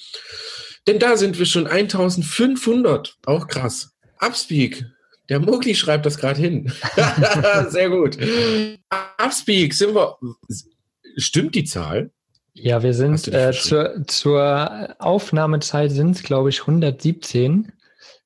Denn 0.88 0.98
da 0.98 1.17
sind 1.17 1.38
wir 1.38 1.46
schon 1.46 1.67
1500. 1.67 3.15
Auch 3.25 3.48
krass. 3.48 3.91
Upspeak. 4.20 4.86
Der 5.30 5.40
Mogli 5.40 5.75
schreibt 5.75 6.06
das 6.06 6.18
gerade 6.18 6.40
hin. 6.40 6.72
Sehr 7.70 7.90
gut. 7.90 8.18
Upspeak, 9.18 9.74
sind 9.74 9.96
wir. 9.96 10.18
Stimmt 11.18 11.56
die 11.56 11.63
Zahl? 11.63 12.12
Ja, 12.54 12.84
wir 12.84 12.94
sind 12.94 13.28
äh, 13.30 13.51
zur, 13.54 14.04
zur 14.08 14.96
Aufnahmezeit 15.00 15.92
sind 15.92 16.18
es, 16.18 16.24
glaube 16.24 16.50
ich, 16.50 16.62
117. 16.62 17.72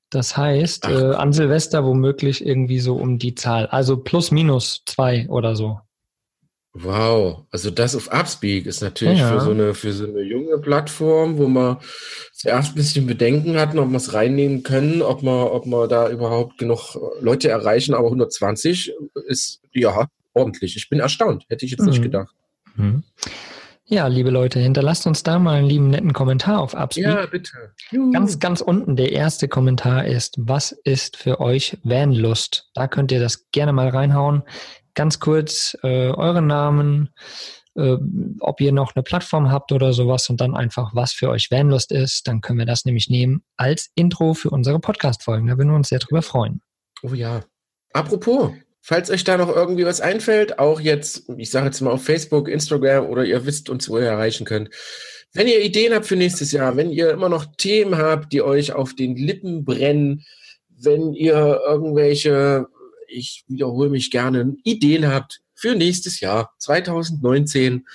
Das 0.09 0.35
heißt, 0.37 0.87
äh, 0.87 1.13
an 1.13 1.33
Silvester 1.33 1.83
womöglich 1.83 2.45
irgendwie 2.45 2.79
so 2.79 2.95
um 2.95 3.19
die 3.19 3.35
Zahl. 3.35 3.67
Also 3.67 3.97
plus 3.97 4.31
minus 4.31 4.83
zwei 4.85 5.27
oder 5.29 5.55
so. 5.55 5.79
Wow, 6.77 7.45
also 7.51 7.71
das 7.71 7.95
auf 7.95 8.11
Upspeak 8.11 8.65
ist 8.65 8.81
natürlich 8.81 9.19
ja. 9.19 9.31
für 9.31 9.39
so 9.39 9.51
eine 9.51 9.73
für 9.73 9.93
so 9.93 10.05
eine 10.05 10.21
junge 10.21 10.57
Plattform, 10.57 11.37
wo 11.37 11.47
man 11.47 11.77
zuerst 12.33 12.73
ein 12.73 12.75
bisschen 12.75 13.07
Bedenken 13.07 13.57
hatten, 13.57 13.79
ob 13.79 13.89
wir 13.89 13.95
es 13.95 14.13
reinnehmen 14.13 14.63
können, 14.63 15.01
ob 15.01 15.23
man 15.23 15.47
ob 15.47 15.65
man 15.67 15.87
da 15.87 16.09
überhaupt 16.09 16.57
genug 16.57 16.97
Leute 17.21 17.47
erreichen, 17.47 17.93
aber 17.93 18.07
120 18.07 18.93
ist 19.25 19.61
ja 19.71 20.09
ordentlich. 20.33 20.75
Ich 20.75 20.89
bin 20.89 20.99
erstaunt, 20.99 21.45
hätte 21.47 21.63
ich 21.63 21.71
jetzt 21.71 21.83
mhm. 21.83 21.89
nicht 21.89 22.01
gedacht. 22.01 22.35
Mhm. 22.75 23.03
Ja, 23.87 24.07
liebe 24.07 24.31
Leute, 24.31 24.59
hinterlasst 24.59 25.07
uns 25.07 25.23
da 25.23 25.39
mal 25.39 25.59
einen 25.59 25.67
lieben 25.67 25.91
netten 25.91 26.11
Kommentar 26.11 26.59
auf 26.59 26.73
Upspeak. 26.73 27.05
Ja, 27.05 27.25
bitte. 27.27 27.51
Juhu. 27.91 28.11
Ganz, 28.11 28.39
ganz 28.39 28.59
unten 28.59 28.95
der 28.95 29.11
erste 29.11 29.47
Kommentar 29.47 30.05
ist, 30.05 30.35
was 30.39 30.71
ist 30.71 31.15
für 31.15 31.39
euch 31.39 31.77
Vanlust? 31.83 32.69
Da 32.73 32.87
könnt 32.87 33.11
ihr 33.11 33.19
das 33.19 33.49
gerne 33.51 33.73
mal 33.73 33.89
reinhauen. 33.89 34.43
Ganz 34.95 35.19
kurz 35.19 35.77
äh, 35.83 36.09
euren 36.09 36.47
Namen, 36.47 37.09
äh, 37.75 37.97
ob 38.39 38.61
ihr 38.61 38.71
noch 38.71 38.95
eine 38.95 39.03
Plattform 39.03 39.51
habt 39.51 39.71
oder 39.71 39.93
sowas 39.93 40.29
und 40.29 40.41
dann 40.41 40.55
einfach, 40.55 40.95
was 40.95 41.13
für 41.13 41.29
euch 41.29 41.51
Vanlust 41.51 41.91
ist. 41.91 42.27
Dann 42.27 42.41
können 42.41 42.59
wir 42.59 42.65
das 42.65 42.85
nämlich 42.85 43.09
nehmen 43.09 43.43
als 43.57 43.91
Intro 43.95 44.33
für 44.33 44.49
unsere 44.49 44.79
Podcast-Folgen. 44.79 45.47
Da 45.47 45.57
würden 45.57 45.69
wir 45.69 45.75
uns 45.75 45.89
sehr 45.89 45.99
drüber 45.99 46.21
freuen. 46.21 46.61
Oh 47.03 47.13
ja. 47.13 47.43
Apropos, 47.93 48.51
Falls 48.87 49.09
euch 49.09 49.23
da 49.23 49.35
noch 49.35 49.49
irgendwie 49.49 49.83
was 49.83 49.99
einfällt, 49.99 50.59
auch 50.59 50.79
jetzt, 50.79 51.27
ich 51.37 51.49
sage 51.49 51.65
jetzt 51.65 51.81
mal 51.81 51.89
auf 51.89 52.03
Facebook, 52.03 52.47
Instagram 52.47 53.07
oder 53.07 53.25
ihr 53.25 53.43
wisst 53.47 53.67
uns, 53.67 53.89
wo 53.89 53.97
ihr 53.97 54.05
erreichen 54.05 54.45
könnt. 54.45 54.69
Wenn 55.33 55.47
ihr 55.47 55.63
Ideen 55.63 55.91
habt 55.91 56.05
für 56.05 56.15
nächstes 56.15 56.51
Jahr, 56.51 56.77
wenn 56.77 56.91
ihr 56.91 57.09
immer 57.09 57.27
noch 57.27 57.47
Themen 57.57 57.97
habt, 57.97 58.31
die 58.31 58.43
euch 58.43 58.73
auf 58.73 58.93
den 58.93 59.15
Lippen 59.15 59.65
brennen, 59.65 60.23
wenn 60.69 61.13
ihr 61.15 61.61
irgendwelche, 61.67 62.67
ich 63.07 63.43
wiederhole 63.47 63.89
mich 63.89 64.11
gerne, 64.11 64.55
Ideen 64.63 65.07
habt 65.07 65.41
für 65.55 65.75
nächstes 65.75 66.19
Jahr, 66.19 66.53
2019. 66.59 67.85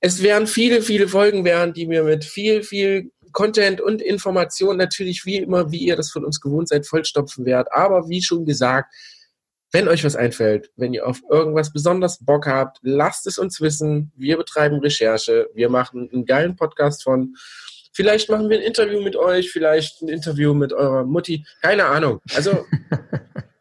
Es 0.00 0.22
werden 0.22 0.46
viele, 0.46 0.82
viele 0.82 1.08
Folgen 1.08 1.44
werden, 1.44 1.74
die 1.74 1.86
mir 1.86 2.04
mit 2.04 2.24
viel, 2.24 2.62
viel 2.62 3.10
Content 3.32 3.80
und 3.80 4.00
Information 4.00 4.76
natürlich 4.76 5.26
wie 5.26 5.36
immer, 5.36 5.72
wie 5.72 5.78
ihr 5.78 5.96
das 5.96 6.10
von 6.10 6.24
uns 6.24 6.40
gewohnt 6.40 6.68
seid, 6.68 6.86
vollstopfen 6.86 7.44
werdet. 7.44 7.72
Aber 7.72 8.08
wie 8.08 8.22
schon 8.22 8.46
gesagt, 8.46 8.94
wenn 9.72 9.88
euch 9.88 10.04
was 10.04 10.14
einfällt, 10.14 10.70
wenn 10.76 10.94
ihr 10.94 11.04
auf 11.06 11.20
irgendwas 11.28 11.72
besonders 11.72 12.24
Bock 12.24 12.46
habt, 12.46 12.78
lasst 12.82 13.26
es 13.26 13.38
uns 13.38 13.60
wissen. 13.60 14.12
Wir 14.16 14.36
betreiben 14.36 14.78
Recherche. 14.78 15.50
Wir 15.52 15.68
machen 15.68 16.08
einen 16.12 16.26
geilen 16.26 16.54
Podcast 16.54 17.02
von. 17.02 17.34
Vielleicht 17.92 18.30
machen 18.30 18.48
wir 18.48 18.58
ein 18.58 18.64
Interview 18.64 19.02
mit 19.02 19.16
euch, 19.16 19.50
vielleicht 19.50 20.00
ein 20.00 20.08
Interview 20.08 20.54
mit 20.54 20.72
eurer 20.72 21.04
Mutti. 21.04 21.44
Keine 21.60 21.86
Ahnung. 21.86 22.20
Also 22.34 22.64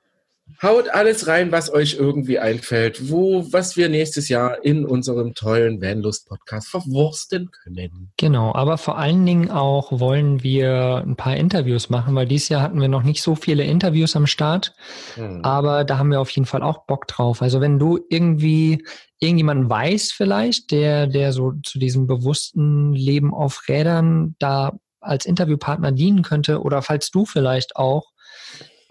Haut 0.64 0.88
alles 0.88 1.28
rein, 1.28 1.52
was 1.52 1.74
euch 1.74 1.96
irgendwie 2.00 2.40
einfällt, 2.40 3.12
wo, 3.12 3.46
was 3.52 3.76
wir 3.76 3.90
nächstes 3.90 4.30
Jahr 4.30 4.64
in 4.64 4.86
unserem 4.86 5.34
tollen 5.34 5.82
Vanlust-Podcast 5.82 6.70
verwursten 6.70 7.52
können. 7.52 8.14
Genau, 8.16 8.56
aber 8.56 8.78
vor 8.78 8.98
allen 8.98 9.26
Dingen 9.26 9.52
auch 9.52 10.00
wollen 10.00 10.42
wir 10.42 11.04
ein 11.06 11.18
paar 11.18 11.36
Interviews 11.36 11.90
machen, 11.90 12.16
weil 12.16 12.28
dieses 12.28 12.48
Jahr 12.48 12.62
hatten 12.62 12.80
wir 12.80 12.88
noch 12.88 13.04
nicht 13.04 13.22
so 13.22 13.36
viele 13.36 13.66
Interviews 13.66 14.16
am 14.16 14.26
Start, 14.26 14.74
hm. 15.16 15.42
aber 15.44 15.84
da 15.84 15.98
haben 15.98 16.12
wir 16.12 16.22
auf 16.22 16.30
jeden 16.30 16.46
Fall 16.46 16.64
auch 16.64 16.86
Bock 16.86 17.08
drauf. 17.08 17.42
Also 17.42 17.60
wenn 17.60 17.78
du 17.78 18.00
irgendwie 18.10 18.86
irgendjemanden 19.20 19.70
weiß 19.70 20.14
vielleicht, 20.14 20.72
der, 20.72 21.08
der 21.08 21.34
so 21.34 21.52
zu 21.64 21.78
diesem 21.78 22.08
bewussten 22.08 22.94
Leben 22.94 23.34
auf 23.34 23.68
Rädern 23.68 24.38
da 24.40 24.72
als 25.02 25.26
Interviewpartner 25.26 25.92
dienen 25.92 26.22
könnte 26.22 26.62
oder 26.62 26.82
falls 26.82 27.12
du 27.12 27.26
vielleicht 27.26 27.76
auch 27.76 28.13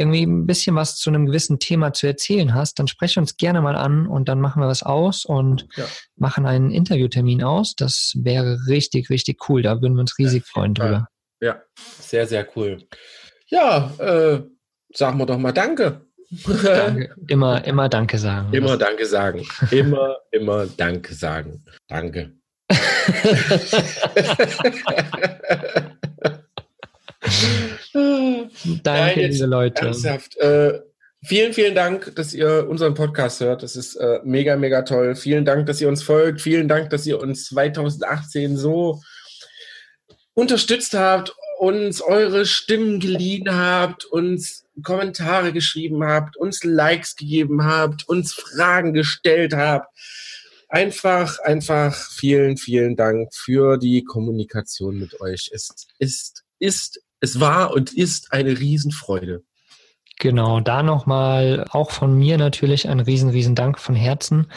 irgendwie 0.02 0.24
ein 0.24 0.46
bisschen 0.46 0.74
was 0.74 0.96
zu 0.96 1.10
einem 1.10 1.26
gewissen 1.26 1.58
Thema 1.58 1.92
zu 1.92 2.06
erzählen 2.06 2.54
hast, 2.54 2.78
dann 2.78 2.88
spreche 2.88 3.20
uns 3.20 3.36
gerne 3.36 3.60
mal 3.60 3.76
an 3.76 4.06
und 4.06 4.28
dann 4.28 4.40
machen 4.40 4.60
wir 4.60 4.66
was 4.66 4.82
aus 4.82 5.24
und 5.24 5.66
ja. 5.76 5.84
machen 6.16 6.44
einen 6.44 6.72
Interviewtermin 6.72 7.42
aus. 7.42 7.74
Das 7.76 8.14
wäre 8.16 8.58
richtig, 8.66 9.10
richtig 9.10 9.48
cool. 9.48 9.62
Da 9.62 9.80
würden 9.80 9.94
wir 9.94 10.00
uns 10.00 10.18
riesig 10.18 10.44
freuen 10.44 10.74
drüber. 10.74 11.08
Ja, 11.40 11.62
sehr, 12.00 12.26
sehr 12.26 12.46
cool. 12.56 12.78
Ja, 13.46 13.92
äh, 13.98 14.42
sagen 14.92 15.18
wir 15.18 15.26
doch 15.26 15.38
mal 15.38 15.52
Danke. 15.52 16.06
Danke. 16.64 17.14
Immer, 17.28 17.64
immer 17.64 17.88
Danke 17.88 18.18
sagen. 18.18 18.52
Immer 18.52 18.76
Danke 18.76 19.06
sagen. 19.06 19.46
Immer, 19.70 20.16
immer 20.30 20.66
Danke 20.66 21.14
sagen. 21.14 21.64
Danke. 21.88 22.32
Danke, 28.64 29.20
Nein, 29.20 29.30
liebe 29.30 29.46
Leute. 29.46 29.82
Ernsthaft. 29.82 30.36
Äh, 30.38 30.80
vielen, 31.24 31.52
vielen 31.52 31.74
Dank, 31.74 32.14
dass 32.16 32.34
ihr 32.34 32.66
unseren 32.68 32.94
Podcast 32.94 33.40
hört. 33.40 33.62
Das 33.62 33.76
ist 33.76 33.96
äh, 33.96 34.20
mega, 34.24 34.56
mega 34.56 34.82
toll. 34.82 35.14
Vielen 35.14 35.44
Dank, 35.44 35.66
dass 35.66 35.80
ihr 35.80 35.88
uns 35.88 36.02
folgt. 36.02 36.40
Vielen 36.40 36.68
Dank, 36.68 36.90
dass 36.90 37.06
ihr 37.06 37.20
uns 37.20 37.46
2018 37.46 38.56
so 38.56 39.00
unterstützt 40.34 40.94
habt, 40.94 41.34
uns 41.58 42.00
eure 42.00 42.46
Stimmen 42.46 43.00
geliehen 43.00 43.54
habt, 43.54 44.04
uns 44.04 44.64
Kommentare 44.82 45.52
geschrieben 45.52 46.04
habt, 46.04 46.36
uns 46.36 46.64
Likes 46.64 47.16
gegeben 47.16 47.64
habt, 47.64 48.08
uns 48.08 48.32
Fragen 48.32 48.92
gestellt 48.92 49.54
habt. 49.54 49.88
Einfach, 50.68 51.38
einfach 51.40 51.94
vielen, 51.94 52.56
vielen 52.56 52.96
Dank 52.96 53.34
für 53.34 53.76
die 53.76 54.04
Kommunikation 54.04 54.98
mit 54.98 55.20
euch. 55.20 55.50
Es 55.52 55.86
ist, 55.98 56.44
ist 56.58 57.02
es 57.22 57.40
war 57.40 57.72
und 57.72 57.92
ist 57.94 58.32
eine 58.32 58.58
Riesenfreude. 58.58 59.42
Genau, 60.18 60.60
da 60.60 60.82
nochmal 60.82 61.66
auch 61.70 61.90
von 61.90 62.18
mir 62.18 62.36
natürlich 62.36 62.88
ein 62.88 63.00
riesen, 63.00 63.30
riesen 63.30 63.54
Dank 63.54 63.78
von 63.78 63.94
Herzen. 63.94 64.48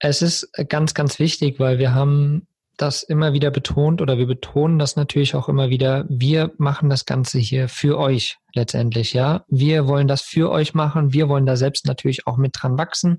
Es 0.00 0.22
ist 0.22 0.50
ganz, 0.68 0.94
ganz 0.94 1.18
wichtig, 1.18 1.60
weil 1.60 1.78
wir 1.78 1.94
haben 1.94 2.46
das 2.76 3.02
immer 3.02 3.32
wieder 3.32 3.50
betont 3.50 4.00
oder 4.00 4.18
wir 4.18 4.26
betonen 4.26 4.78
das 4.78 4.96
natürlich 4.96 5.34
auch 5.34 5.48
immer 5.48 5.68
wieder. 5.68 6.06
Wir 6.08 6.52
machen 6.58 6.88
das 6.88 7.04
Ganze 7.04 7.38
hier 7.38 7.68
für 7.68 7.98
euch 7.98 8.38
letztendlich, 8.54 9.12
ja. 9.12 9.44
Wir 9.48 9.86
wollen 9.86 10.08
das 10.08 10.22
für 10.22 10.50
euch 10.50 10.74
machen. 10.74 11.12
Wir 11.12 11.28
wollen 11.28 11.46
da 11.46 11.56
selbst 11.56 11.86
natürlich 11.86 12.26
auch 12.26 12.36
mit 12.36 12.52
dran 12.54 12.78
wachsen. 12.78 13.18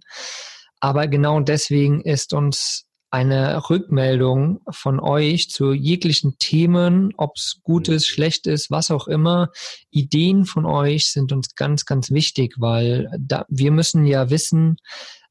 Aber 0.80 1.08
genau 1.08 1.40
deswegen 1.42 2.02
ist 2.02 2.34
uns 2.34 2.89
eine 3.12 3.70
Rückmeldung 3.70 4.62
von 4.70 5.00
euch 5.00 5.50
zu 5.50 5.74
jeglichen 5.74 6.38
Themen, 6.38 7.14
ob 7.18 7.38
es 7.38 7.60
gut 7.64 7.88
ist, 7.88 8.08
schlecht 8.08 8.46
ist, 8.46 8.70
was 8.70 8.92
auch 8.92 9.08
immer. 9.08 9.50
Ideen 9.90 10.46
von 10.46 10.66
euch 10.66 11.12
sind 11.12 11.32
uns 11.32 11.56
ganz, 11.56 11.86
ganz 11.86 12.12
wichtig, 12.12 12.56
weil 12.58 13.10
da, 13.20 13.46
wir 13.50 13.72
müssen 13.72 14.06
ja 14.06 14.30
wissen, 14.30 14.78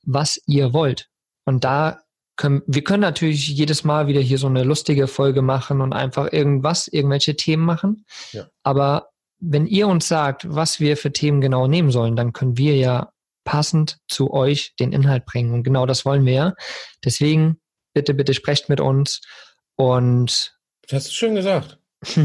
was 0.04 0.40
ihr 0.46 0.72
wollt. 0.72 1.08
Und 1.44 1.64
da 1.64 2.00
können, 2.36 2.62
wir 2.66 2.82
können 2.82 3.02
natürlich 3.02 3.48
jedes 3.48 3.84
Mal 3.84 4.06
wieder 4.06 4.20
hier 4.20 4.38
so 4.38 4.46
eine 4.46 4.64
lustige 4.64 5.06
Folge 5.06 5.42
machen 5.42 5.80
und 5.80 5.92
einfach 5.92 6.32
irgendwas, 6.32 6.88
irgendwelche 6.88 7.36
Themen 7.36 7.64
machen. 7.64 8.04
Ja. 8.32 8.48
Aber 8.62 9.08
wenn 9.40 9.66
ihr 9.66 9.86
uns 9.86 10.08
sagt, 10.08 10.52
was 10.52 10.80
wir 10.80 10.96
für 10.96 11.12
Themen 11.12 11.40
genau 11.40 11.68
nehmen 11.68 11.90
sollen, 11.90 12.16
dann 12.16 12.32
können 12.32 12.56
wir 12.56 12.76
ja 12.76 13.10
passend 13.44 13.98
zu 14.08 14.32
euch 14.32 14.74
den 14.78 14.92
Inhalt 14.92 15.24
bringen. 15.24 15.52
Und 15.52 15.62
genau 15.62 15.86
das 15.86 16.04
wollen 16.04 16.26
wir 16.26 16.32
ja. 16.32 16.54
Deswegen 17.04 17.58
bitte, 17.94 18.14
bitte 18.14 18.34
sprecht 18.34 18.68
mit 18.68 18.80
uns. 18.80 19.20
Und 19.76 20.54
das 20.82 20.92
hast 20.92 21.08
du 21.08 21.12
schön 21.12 21.34
gesagt. 21.34 21.78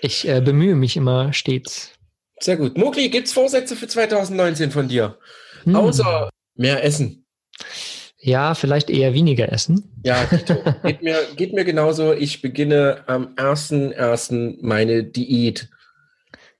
ich 0.00 0.28
äh, 0.28 0.40
bemühe 0.40 0.74
mich 0.74 0.96
immer 0.96 1.32
stets. 1.32 1.92
Sehr 2.40 2.56
gut. 2.56 2.76
Mugli, 2.76 3.08
gibt 3.08 3.26
es 3.26 3.32
Vorsätze 3.32 3.76
für 3.76 3.86
2019 3.88 4.70
von 4.70 4.88
dir? 4.88 5.18
Hm. 5.64 5.76
Außer 5.76 6.30
mehr 6.56 6.84
Essen. 6.84 7.26
Ja, 8.18 8.54
vielleicht 8.54 8.88
eher 8.88 9.12
weniger 9.12 9.52
essen. 9.52 10.00
Ja, 10.02 10.24
geht 10.82 11.02
mir, 11.02 11.18
geht 11.36 11.52
mir 11.52 11.64
genauso. 11.64 12.14
Ich 12.14 12.40
beginne 12.40 13.04
am 13.06 13.34
1.1. 13.34 14.58
meine 14.62 15.04
Diät. 15.04 15.68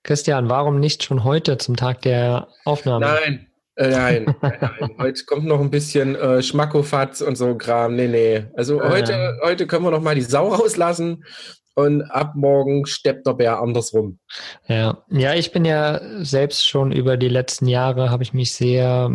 Christian, 0.03 0.51
warum 0.51 0.79
nicht 0.79 1.05
schon 1.05 1.25
heute 1.25 1.57
zum 1.57 1.77
Tag 1.77 2.03
der 2.03 2.49
Aufnahme? 2.67 3.07
Nein, 3.07 3.47
Äh, 3.77 3.91
nein, 3.91 4.37
nein, 4.41 4.59
nein, 4.61 4.91
heute 4.99 5.25
kommt 5.25 5.47
noch 5.47 5.61
ein 5.61 5.71
bisschen 5.71 6.15
äh, 6.15 6.43
Schmackofatz 6.43 7.21
und 7.21 7.37
so 7.37 7.57
Kram. 7.57 7.97
Nee, 7.97 8.09
nee. 8.09 8.45
Also 8.55 8.81
äh. 8.81 8.89
heute, 8.89 9.39
heute 9.43 9.67
können 9.67 9.85
wir 9.85 9.91
noch 9.91 10.03
mal 10.03 10.15
die 10.15 10.23
Sau 10.23 10.49
rauslassen 10.49 11.25
und 11.75 12.03
ab 12.03 12.35
morgen 12.37 12.87
steppt 12.87 13.27
der 13.27 13.35
Bär 13.35 13.61
andersrum. 13.61 14.19
Ja, 14.69 15.05
ja, 15.11 15.35
ich 15.35 15.51
bin 15.53 15.65
ja 15.65 16.01
selbst 16.25 16.67
schon 16.67 16.93
über 16.93 17.17
die 17.17 17.29
letzten 17.29 17.67
Jahre 17.67 18.11
habe 18.11 18.23
ich 18.23 18.33
mich 18.33 18.53
sehr, 18.53 19.11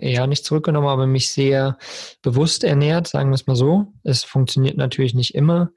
ja 0.00 0.26
nicht 0.26 0.44
zurückgenommen, 0.44 0.88
aber 0.88 1.06
mich 1.06 1.30
sehr 1.30 1.78
bewusst 2.22 2.64
ernährt, 2.64 3.08
sagen 3.08 3.30
wir 3.30 3.34
es 3.34 3.46
mal 3.46 3.56
so. 3.56 3.86
Es 4.04 4.22
funktioniert 4.22 4.76
natürlich 4.76 5.14
nicht 5.14 5.34
immer, 5.34 5.70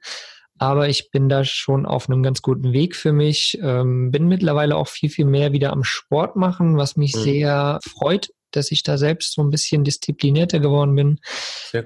aber 0.60 0.90
ich 0.90 1.10
bin 1.10 1.30
da 1.30 1.42
schon 1.42 1.86
auf 1.86 2.08
einem 2.08 2.22
ganz 2.22 2.42
guten 2.42 2.74
Weg 2.74 2.94
für 2.94 3.12
mich. 3.12 3.58
Ähm, 3.62 4.10
bin 4.10 4.28
mittlerweile 4.28 4.76
auch 4.76 4.88
viel, 4.88 5.08
viel 5.08 5.24
mehr 5.24 5.52
wieder 5.52 5.72
am 5.72 5.84
Sport 5.84 6.36
machen, 6.36 6.76
was 6.76 6.96
mich 6.96 7.16
mhm. 7.16 7.20
sehr 7.20 7.78
freut, 7.82 8.28
dass 8.50 8.70
ich 8.70 8.82
da 8.82 8.98
selbst 8.98 9.32
so 9.32 9.42
ein 9.42 9.48
bisschen 9.48 9.84
disziplinierter 9.84 10.60
geworden 10.60 10.94
bin. 10.94 11.18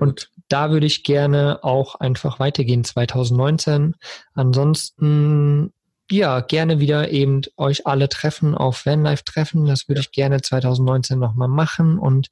Und 0.01 0.29
da 0.49 0.73
würde 0.73 0.87
ich 0.87 1.05
gerne 1.05 1.63
auch 1.63 1.95
einfach 1.95 2.41
weitergehen 2.41 2.83
2019. 2.83 3.95
Ansonsten 4.35 5.73
ja, 6.11 6.41
gerne 6.41 6.81
wieder 6.81 7.13
eben 7.13 7.43
euch 7.57 7.87
alle 7.87 8.09
treffen 8.09 8.57
auf 8.57 8.87
Vanlife 8.87 9.25
treffen. 9.25 9.67
Das 9.67 9.87
würde 9.87 10.01
ja. 10.01 10.03
ich 10.03 10.11
gerne 10.11 10.43
2019 10.43 11.17
nochmal 11.17 11.49
machen 11.49 11.97
und 11.97 12.29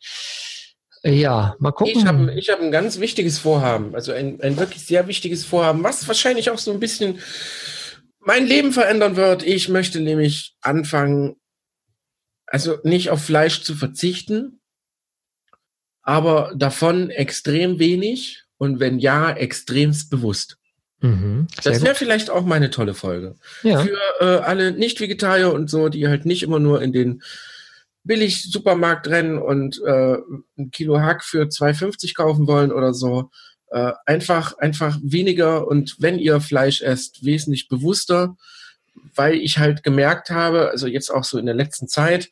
ja, 1.05 1.57
mal 1.59 1.73
gucken. 1.73 1.99
Ich 1.99 2.07
habe 2.07 2.35
ich 2.35 2.51
hab 2.51 2.61
ein 2.61 2.71
ganz 2.71 3.01
wichtiges 3.01 3.39
Vorhaben, 3.39 3.95
also 3.95 4.13
ein, 4.13 4.41
ein 4.41 4.57
wirklich 4.57 4.85
sehr 4.87 5.09
wichtiges 5.09 5.45
Vorhaben, 5.45 5.83
was 5.83 6.07
wahrscheinlich 6.07 6.51
auch 6.51 6.59
so 6.59 6.71
ein 6.71 6.81
bisschen 6.81 7.19
mein 8.21 8.47
Leben 8.47 8.73
verändern 8.73 9.17
wird. 9.17 9.43
Ich 9.43 9.69
möchte 9.69 10.01
nämlich 10.01 10.55
anfangen, 10.61 11.37
also 12.47 12.79
nicht 12.85 13.11
auf 13.11 13.25
Fleisch 13.25 13.63
zu 13.63 13.75
verzichten, 13.75 14.61
aber 16.03 16.53
davon 16.57 17.11
extrem 17.11 17.79
wenig 17.79 18.45
und 18.59 18.79
wenn 18.79 18.99
ja, 19.01 19.33
extremst 19.33 20.11
bewusst. 20.11 20.59
Mhm, 21.01 21.49
das 21.65 21.83
wäre 21.83 21.97
vielleicht 21.97 22.31
auch 22.31 22.45
meine 22.45 22.71
tolle 22.71 22.95
Folge. 22.95 23.35
Ja. 23.65 23.83
Für 23.83 23.99
äh, 24.21 24.25
alle 24.45 24.71
Nicht-Vegetarier 24.71 25.53
und 25.53 25.69
so, 25.69 25.89
die 25.89 26.07
halt 26.07 26.27
nicht 26.27 26.45
immer 26.45 26.61
nur 26.61 26.81
in 26.81 26.93
den 26.93 27.23
billig 28.05 28.51
Supermarkt 28.51 29.09
rennen 29.09 29.39
und 29.39 29.81
äh, 29.85 30.19
ein 30.59 30.71
Kilo 30.71 31.01
Hack 31.01 31.25
für 31.25 31.45
2,50 31.45 32.15
kaufen 32.15 32.47
wollen 32.47 32.73
oder 32.73 32.95
so. 32.95 33.31
Äh, 33.69 33.93
einfach, 34.07 34.59
einfach 34.59 34.99
weniger 35.03 35.67
und 35.67 35.97
wenn 35.99 36.19
ihr 36.19 36.41
Fleisch 36.41 36.83
esst, 36.83 37.25
wesentlich 37.25 37.69
bewusster, 37.69 38.37
weil 39.15 39.37
ich 39.37 39.59
halt 39.59 39.83
gemerkt 39.83 40.31
habe, 40.31 40.71
also 40.71 40.87
jetzt 40.87 41.11
auch 41.11 41.25
so 41.25 41.39
in 41.39 41.47
der 41.47 41.55
letzten 41.55 41.89
Zeit, 41.89 42.29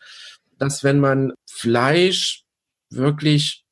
dass 0.59 0.85
wenn 0.85 1.01
man 1.01 1.33
Fleisch 1.49 2.45
wirklich 2.91 3.65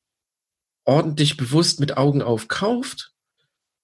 ordentlich 0.85 1.37
bewusst 1.37 1.79
mit 1.79 1.97
Augen 1.97 2.23
auf 2.23 2.47
kauft, 2.47 3.11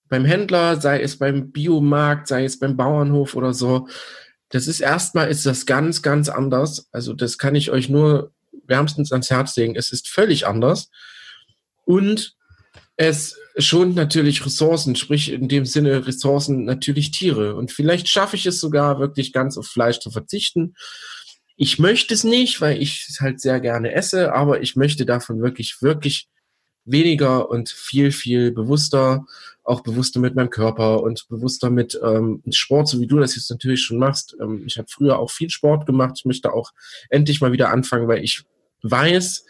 beim 0.08 0.26
Händler, 0.26 0.80
sei 0.80 1.02
es 1.02 1.18
beim 1.18 1.52
Biomarkt, 1.52 2.28
sei 2.28 2.46
es 2.46 2.58
beim 2.58 2.78
Bauernhof 2.78 3.36
oder 3.36 3.54
so, 3.54 3.88
das 4.50 4.68
ist 4.68 4.80
erstmal 4.80 5.30
ist 5.30 5.46
das 5.46 5.66
ganz, 5.66 6.02
ganz 6.02 6.30
anders. 6.30 6.88
Also 6.92 7.14
das 7.14 7.38
kann 7.38 7.56
ich 7.56 7.72
euch 7.72 7.90
nur 7.90 8.32
wärmstens 8.68 9.12
ans 9.12 9.30
Herz 9.30 9.56
legen. 9.56 9.76
Es 9.76 9.92
ist 9.92 10.08
völlig 10.08 10.48
anders. 10.48 10.90
Und 11.86 12.36
es 12.98 13.38
schont 13.58 13.96
natürlich 13.96 14.46
Ressourcen, 14.46 14.96
sprich 14.96 15.32
in 15.32 15.48
dem 15.48 15.66
Sinne 15.66 16.08
Ressourcen 16.08 16.64
natürlich 16.66 17.12
Tiere. 17.12 17.56
Und 17.56 17.72
vielleicht 17.72 18.08
schaffe 18.08 18.36
ich 18.36 18.46
es 18.46 18.60
sogar 18.60 19.00
wirklich 19.00 19.34
ganz 19.34 19.58
auf 19.58 19.68
Fleisch 19.68 20.00
zu 20.00 20.12
verzichten. 20.12 20.76
Ich 21.58 21.80
möchte 21.80 22.14
es 22.14 22.24
nicht, 22.24 22.62
weil 22.62 22.82
ich 22.82 23.08
es 23.10 23.22
halt 23.22 23.40
sehr 23.40 23.60
gerne 23.60 23.94
esse, 23.94 24.34
aber 24.34 24.62
ich 24.62 24.76
möchte 24.76 25.06
davon 25.06 25.42
wirklich, 25.42 25.82
wirklich 25.82 26.28
weniger 26.86 27.50
und 27.50 27.70
viel, 27.70 28.12
viel 28.12 28.52
bewusster 28.52 29.26
auch 29.66 29.82
bewusster 29.82 30.20
mit 30.20 30.36
meinem 30.36 30.50
Körper 30.50 31.02
und 31.02 31.28
bewusster 31.28 31.70
mit 31.70 32.00
ähm, 32.04 32.42
Sport, 32.52 32.88
so 32.88 33.00
wie 33.02 33.08
du 33.08 33.18
das 33.18 33.36
jetzt 33.36 33.50
natürlich 33.50 33.82
schon 33.82 33.98
machst. 33.98 34.36
Ähm, 34.40 34.64
ich 34.66 34.78
habe 34.78 34.88
früher 34.90 35.20
auch 35.20 35.32
viel 35.32 35.50
Sport 35.50 35.86
gemacht. 35.86 36.14
Ich 36.18 36.26
möchte 36.26 36.54
auch 36.54 36.72
endlich 37.10 37.42
mal 37.42 37.52
wieder 37.52 37.72
anfangen, 37.72 38.08
weil 38.08 38.24
ich 38.24 38.44
weiß, 38.84 39.44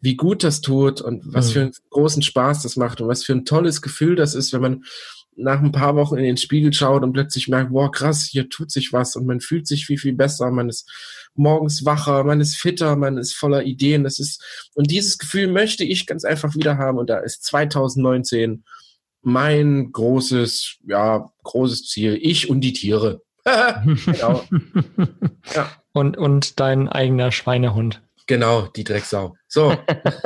wie 0.00 0.14
gut 0.14 0.44
das 0.44 0.60
tut 0.60 1.00
und 1.00 1.22
was 1.26 1.48
mhm. 1.48 1.52
für 1.52 1.60
einen 1.62 1.72
großen 1.90 2.22
Spaß 2.22 2.62
das 2.62 2.76
macht 2.76 3.00
und 3.00 3.08
was 3.08 3.24
für 3.24 3.32
ein 3.32 3.44
tolles 3.44 3.82
Gefühl 3.82 4.14
das 4.14 4.34
ist, 4.34 4.52
wenn 4.52 4.60
man 4.60 4.84
nach 5.36 5.60
ein 5.60 5.72
paar 5.72 5.96
Wochen 5.96 6.16
in 6.16 6.24
den 6.24 6.36
Spiegel 6.36 6.72
schaut 6.72 7.02
und 7.02 7.12
plötzlich 7.12 7.48
merkt, 7.48 7.70
wow, 7.72 7.90
krass, 7.90 8.24
hier 8.30 8.48
tut 8.48 8.70
sich 8.70 8.92
was 8.92 9.16
und 9.16 9.26
man 9.26 9.40
fühlt 9.40 9.66
sich 9.66 9.84
viel, 9.84 9.98
viel 9.98 10.14
besser, 10.14 10.50
man 10.50 10.68
ist 10.68 10.90
morgens 11.34 11.84
wacher, 11.84 12.24
man 12.24 12.40
ist 12.40 12.56
fitter, 12.56 12.96
man 12.96 13.18
ist 13.18 13.34
voller 13.34 13.64
Ideen, 13.64 14.04
das 14.04 14.18
ist, 14.18 14.42
und 14.74 14.90
dieses 14.90 15.18
Gefühl 15.18 15.48
möchte 15.48 15.84
ich 15.84 16.06
ganz 16.06 16.24
einfach 16.24 16.54
wieder 16.54 16.78
haben 16.78 16.98
und 16.98 17.10
da 17.10 17.18
ist 17.18 17.44
2019 17.44 18.64
mein 19.26 19.90
großes, 19.90 20.76
ja, 20.86 21.32
großes 21.42 21.88
Ziel. 21.88 22.16
Ich 22.22 22.48
und 22.48 22.60
die 22.60 22.72
Tiere. 22.72 23.22
genau. 23.44 24.44
ja. 25.52 25.68
Und, 25.92 26.16
und 26.16 26.60
dein 26.60 26.88
eigener 26.88 27.32
Schweinehund. 27.32 28.02
Genau, 28.28 28.68
die 28.68 28.84
Drecksau. 28.84 29.34
So, 29.48 29.76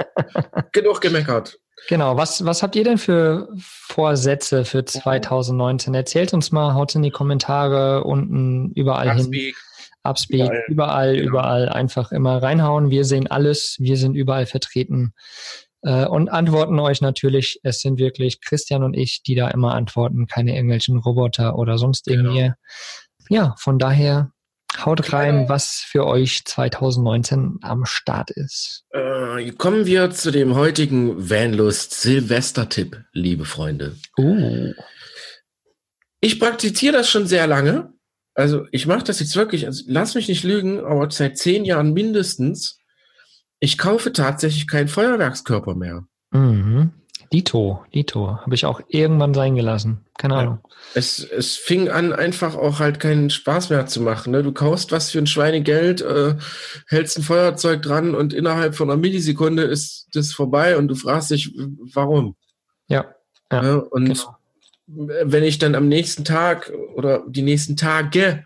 genug 0.72 1.00
gemeckert. 1.00 1.58
Genau, 1.88 2.18
was, 2.18 2.44
was 2.44 2.62
habt 2.62 2.76
ihr 2.76 2.84
denn 2.84 2.98
für 2.98 3.48
Vorsätze 3.58 4.66
für 4.66 4.84
2019? 4.84 5.94
Erzählt 5.94 6.34
uns 6.34 6.52
mal, 6.52 6.74
haut 6.74 6.94
in 6.94 7.00
die 7.00 7.10
Kommentare 7.10 8.04
unten 8.04 8.70
überall 8.72 9.08
Upspeak. 9.08 9.42
hin. 9.42 9.54
Upspeak, 10.02 10.40
überall, 10.40 10.64
überall, 10.68 11.16
genau. 11.16 11.28
überall 11.28 11.68
einfach 11.70 12.12
immer 12.12 12.42
reinhauen. 12.42 12.90
Wir 12.90 13.06
sehen 13.06 13.28
alles, 13.28 13.76
wir 13.78 13.96
sind 13.96 14.14
überall 14.14 14.44
vertreten 14.44 15.14
äh, 15.82 16.06
und 16.06 16.28
antworten 16.28 16.78
euch 16.78 17.00
natürlich. 17.00 17.60
Es 17.62 17.80
sind 17.80 17.98
wirklich 17.98 18.40
Christian 18.40 18.82
und 18.82 18.94
ich, 18.94 19.22
die 19.22 19.34
da 19.34 19.48
immer 19.48 19.74
antworten, 19.74 20.26
keine 20.26 20.54
irgendwelchen 20.54 20.98
Roboter 20.98 21.56
oder 21.56 21.78
sonst 21.78 22.06
genau. 22.06 22.30
irgendwie. 22.30 22.40
Genau. 22.40 22.54
Ja, 23.28 23.54
von 23.58 23.78
daher 23.78 24.32
haut 24.84 25.12
rein, 25.12 25.48
was 25.48 25.84
für 25.86 26.06
euch 26.06 26.42
2019 26.44 27.58
am 27.62 27.84
Start 27.84 28.30
ist. 28.30 28.84
Äh, 28.90 29.50
kommen 29.52 29.86
wir 29.86 30.10
zu 30.10 30.30
dem 30.30 30.54
heutigen 30.54 31.30
Vanlust 31.30 32.00
Silvester-Tipp, 32.00 33.04
liebe 33.12 33.44
Freunde. 33.44 33.96
Uh. 34.18 34.72
Ich 36.20 36.38
praktiziere 36.38 36.92
das 36.92 37.08
schon 37.08 37.26
sehr 37.26 37.46
lange. 37.46 37.92
Also 38.34 38.66
ich 38.70 38.86
mache 38.86 39.04
das 39.04 39.20
jetzt 39.20 39.36
wirklich, 39.36 39.66
also 39.66 39.84
lass 39.86 40.14
mich 40.14 40.28
nicht 40.28 40.44
lügen, 40.44 40.80
aber 40.80 41.10
seit 41.10 41.38
zehn 41.38 41.64
Jahren 41.64 41.92
mindestens 41.92 42.79
ich 43.60 43.78
kaufe 43.78 44.12
tatsächlich 44.12 44.66
keinen 44.66 44.88
Feuerwerkskörper 44.88 45.74
mehr. 45.74 46.04
Mhm. 46.32 46.92
Dito, 47.32 47.84
Dito. 47.94 48.38
Habe 48.40 48.54
ich 48.56 48.64
auch 48.66 48.80
irgendwann 48.88 49.34
sein 49.34 49.54
gelassen. 49.54 50.04
Keine 50.18 50.34
Ahnung. 50.34 50.58
Ja. 50.64 50.76
Es, 50.94 51.20
es 51.20 51.54
fing 51.54 51.88
an, 51.88 52.12
einfach 52.12 52.56
auch 52.56 52.80
halt 52.80 52.98
keinen 52.98 53.30
Spaß 53.30 53.70
mehr 53.70 53.86
zu 53.86 54.00
machen. 54.00 54.32
Ne? 54.32 54.42
Du 54.42 54.52
kaufst 54.52 54.90
was 54.90 55.12
für 55.12 55.18
ein 55.18 55.28
Schweinegeld, 55.28 56.00
äh, 56.00 56.34
hältst 56.88 57.18
ein 57.18 57.22
Feuerzeug 57.22 57.82
dran 57.82 58.16
und 58.16 58.32
innerhalb 58.32 58.74
von 58.74 58.90
einer 58.90 59.00
Millisekunde 59.00 59.62
ist 59.62 60.08
das 60.12 60.32
vorbei 60.32 60.76
und 60.76 60.88
du 60.88 60.96
fragst 60.96 61.30
dich, 61.30 61.54
warum? 61.94 62.34
Ja. 62.88 63.14
ja, 63.52 63.62
ja 63.62 63.74
und 63.76 64.06
genau. 64.06 64.36
wenn 64.86 65.44
ich 65.44 65.58
dann 65.58 65.76
am 65.76 65.86
nächsten 65.86 66.24
Tag 66.24 66.72
oder 66.96 67.22
die 67.28 67.42
nächsten 67.42 67.76
Tage 67.76 68.44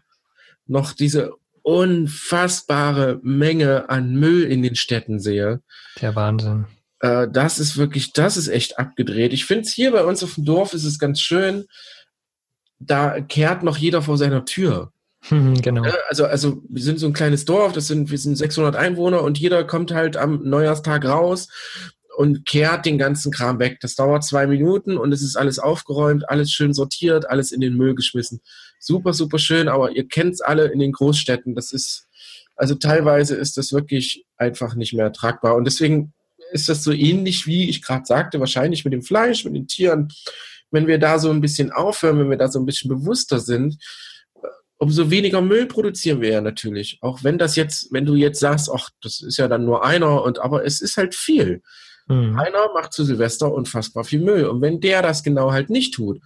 noch 0.66 0.92
diese 0.92 1.33
unfassbare 1.64 3.18
Menge 3.22 3.88
an 3.88 4.14
Müll 4.14 4.44
in 4.44 4.62
den 4.62 4.77
Städten 4.77 5.18
sehe. 5.18 5.62
Der 6.00 6.14
Wahnsinn. 6.14 6.66
Äh, 7.00 7.27
das 7.33 7.59
ist 7.59 7.79
wirklich, 7.79 8.12
das 8.12 8.37
ist 8.37 8.48
echt 8.48 8.79
abgedreht. 8.79 9.33
Ich 9.33 9.46
finde 9.46 9.62
es 9.62 9.72
hier 9.72 9.90
bei 9.90 10.05
uns 10.05 10.22
auf 10.22 10.35
dem 10.35 10.44
Dorf 10.44 10.74
ist 10.74 10.85
es 10.85 10.98
ganz 10.98 11.20
schön. 11.20 11.64
Da 12.79 13.20
kehrt 13.22 13.62
noch 13.62 13.79
jeder 13.79 14.03
vor 14.03 14.18
seiner 14.18 14.44
Tür. 14.44 14.92
genau. 15.31 15.85
Also, 16.11 16.27
also 16.27 16.62
wir 16.68 16.83
sind 16.83 17.00
so 17.00 17.07
ein 17.07 17.14
kleines 17.14 17.46
Dorf, 17.46 17.72
das 17.72 17.87
sind, 17.87 18.11
wir 18.11 18.18
sind 18.18 18.37
600 18.37 18.77
Einwohner 18.77 19.22
und 19.22 19.38
jeder 19.38 19.64
kommt 19.64 19.90
halt 19.90 20.18
am 20.18 20.42
Neujahrstag 20.44 21.07
raus 21.07 21.48
und 22.18 22.44
kehrt 22.44 22.85
den 22.85 22.98
ganzen 22.98 23.33
Kram 23.33 23.59
weg. 23.59 23.79
Das 23.81 23.94
dauert 23.94 24.22
zwei 24.22 24.46
Minuten 24.46 24.98
und 24.98 25.12
es 25.12 25.22
ist 25.22 25.37
alles 25.37 25.59
aufgeräumt, 25.59 26.29
alles 26.29 26.53
schön 26.53 26.74
sortiert, 26.74 27.27
alles 27.27 27.53
in 27.53 27.62
den 27.62 27.74
Müll 27.74 27.94
geschmissen 27.94 28.42
super, 28.87 29.12
super 29.12 29.38
schön, 29.38 29.68
aber 29.68 29.92
ihr 29.92 30.07
kennt 30.07 30.35
es 30.35 30.40
alle 30.40 30.66
in 30.66 30.79
den 30.79 30.92
Großstädten. 30.92 31.55
Das 31.55 31.73
ist, 31.73 32.07
also 32.57 32.75
teilweise 32.75 33.37
ist 33.37 33.57
das 33.57 33.73
wirklich 33.73 34.25
einfach 34.37 34.75
nicht 34.75 34.92
mehr 34.92 35.12
tragbar. 35.12 35.57
Und 35.57 35.64
deswegen 35.64 36.12
ist 36.53 36.68
das 36.68 36.85
so 36.85 36.92
ähnlich 36.92 37.47
wie 37.47 37.68
ich 37.68 37.83
gerade 37.83 38.07
sagte, 38.07 38.40
wahrscheinlich 38.40 38.85
mit 38.85 38.92
dem 38.92 39.03
Fleisch, 39.03 39.44
mit 39.44 39.55
den 39.55 39.66
Tieren. 39.66 40.09
Wenn 40.70 40.87
wir 40.87 40.99
da 40.99 41.18
so 41.18 41.31
ein 41.31 41.40
bisschen 41.40 41.73
aufhören, 41.73 42.18
wenn 42.18 42.31
wir 42.31 42.37
da 42.37 42.49
so 42.49 42.59
ein 42.59 42.66
bisschen 42.66 42.88
bewusster 42.88 43.40
sind, 43.40 43.77
umso 44.79 45.11
weniger 45.11 45.40
Müll 45.40 45.66
produzieren 45.66 46.20
wir 46.20 46.31
ja 46.31 46.40
natürlich. 46.40 46.99
Auch 47.01 47.25
wenn 47.25 47.38
das 47.38 47.57
jetzt, 47.57 47.92
wenn 47.92 48.07
du 48.07 48.14
jetzt 48.14 48.40
sagst, 48.40 48.70
ach, 48.73 48.90
das 49.03 49.20
ist 49.23 49.38
ja 49.38 49.49
dann 49.49 49.64
nur 49.64 49.85
einer 49.85 50.23
und 50.23 50.40
aber 50.40 50.64
es 50.64 50.81
ist 50.81 50.97
halt 50.97 51.14
viel. 51.14 51.62
Mhm. 52.07 52.38
Einer 52.38 52.73
macht 52.75 52.92
zu 52.92 53.05
Silvester 53.05 53.53
unfassbar 53.53 54.05
viel 54.05 54.20
Müll. 54.20 54.47
Und 54.47 54.61
wenn 54.61 54.81
der 54.81 55.03
das 55.03 55.23
genau 55.23 55.53
halt 55.53 55.70
nicht 55.70 55.94
tut, 55.94 56.20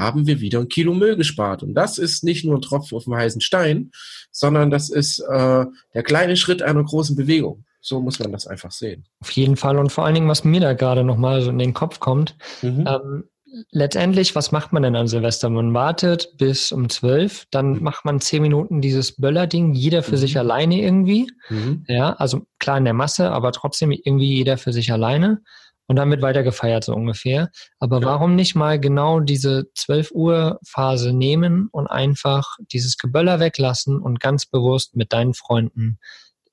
haben 0.00 0.26
wir 0.26 0.40
wieder 0.40 0.60
ein 0.60 0.68
Kilo 0.68 0.94
Müll 0.94 1.16
gespart. 1.16 1.62
Und 1.62 1.74
das 1.74 1.98
ist 1.98 2.24
nicht 2.24 2.44
nur 2.44 2.56
ein 2.56 2.62
Tropfen 2.62 2.96
auf 2.96 3.04
dem 3.04 3.14
heißen 3.14 3.40
Stein, 3.40 3.90
sondern 4.32 4.70
das 4.70 4.90
ist 4.90 5.20
äh, 5.20 5.66
der 5.94 6.02
kleine 6.02 6.36
Schritt 6.36 6.62
einer 6.62 6.82
großen 6.82 7.16
Bewegung. 7.16 7.64
so 7.80 8.00
muss 8.00 8.18
man 8.18 8.32
das 8.32 8.46
einfach 8.46 8.72
sehen. 8.72 9.06
Auf 9.20 9.30
jeden 9.30 9.56
Fall. 9.56 9.78
Und 9.78 9.90
vor 9.90 10.04
allen 10.04 10.14
Dingen, 10.14 10.28
was 10.28 10.44
mir 10.44 10.60
da 10.60 10.74
gerade 10.74 11.04
nochmal 11.04 11.42
so 11.42 11.50
in 11.50 11.58
den 11.58 11.74
Kopf 11.74 12.00
kommt, 12.00 12.36
mhm. 12.62 12.86
ähm, 12.86 13.24
letztendlich, 13.70 14.34
was 14.34 14.52
macht 14.52 14.72
man 14.72 14.82
denn 14.82 14.96
an 14.96 15.08
Silvester? 15.08 15.50
Man 15.50 15.74
wartet 15.74 16.36
bis 16.36 16.72
um 16.72 16.88
zwölf, 16.88 17.46
dann 17.50 17.74
mhm. 17.74 17.82
macht 17.82 18.04
man 18.04 18.20
zehn 18.20 18.42
Minuten 18.42 18.80
dieses 18.80 19.16
Böller-Ding, 19.16 19.74
jeder 19.74 20.02
für 20.02 20.16
mhm. 20.16 20.20
sich 20.20 20.38
alleine 20.38 20.80
irgendwie. 20.80 21.30
Mhm. 21.48 21.84
Ja, 21.88 22.12
also 22.14 22.42
klar 22.58 22.78
in 22.78 22.84
der 22.84 22.94
Masse, 22.94 23.30
aber 23.30 23.52
trotzdem 23.52 23.90
irgendwie 23.90 24.34
jeder 24.36 24.58
für 24.58 24.72
sich 24.72 24.92
alleine. 24.92 25.42
Und 25.90 25.96
dann 25.96 26.08
wird 26.08 26.22
weiter 26.22 26.44
gefeiert, 26.44 26.84
so 26.84 26.94
ungefähr. 26.94 27.50
Aber 27.80 27.98
ja. 27.98 28.06
warum 28.06 28.36
nicht 28.36 28.54
mal 28.54 28.78
genau 28.78 29.18
diese 29.18 29.72
12 29.74 30.12
Uhr 30.12 30.60
Phase 30.64 31.12
nehmen 31.12 31.68
und 31.72 31.88
einfach 31.88 32.58
dieses 32.70 32.96
Geböller 32.96 33.40
weglassen 33.40 34.00
und 34.00 34.20
ganz 34.20 34.46
bewusst 34.46 34.94
mit 34.94 35.12
deinen 35.12 35.34
Freunden 35.34 35.98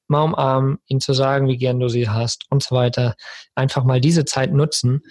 mal 0.09 0.23
umarmen, 0.23 0.77
ihnen 0.87 0.99
zu 0.99 1.13
sagen, 1.13 1.47
wie 1.47 1.57
gern 1.57 1.79
du 1.79 1.87
sie 1.87 2.09
hast 2.09 2.45
und 2.49 2.63
so 2.63 2.75
weiter. 2.75 3.15
Einfach 3.55 3.83
mal 3.83 4.01
diese 4.01 4.25
Zeit 4.25 4.53
nutzen. 4.53 5.01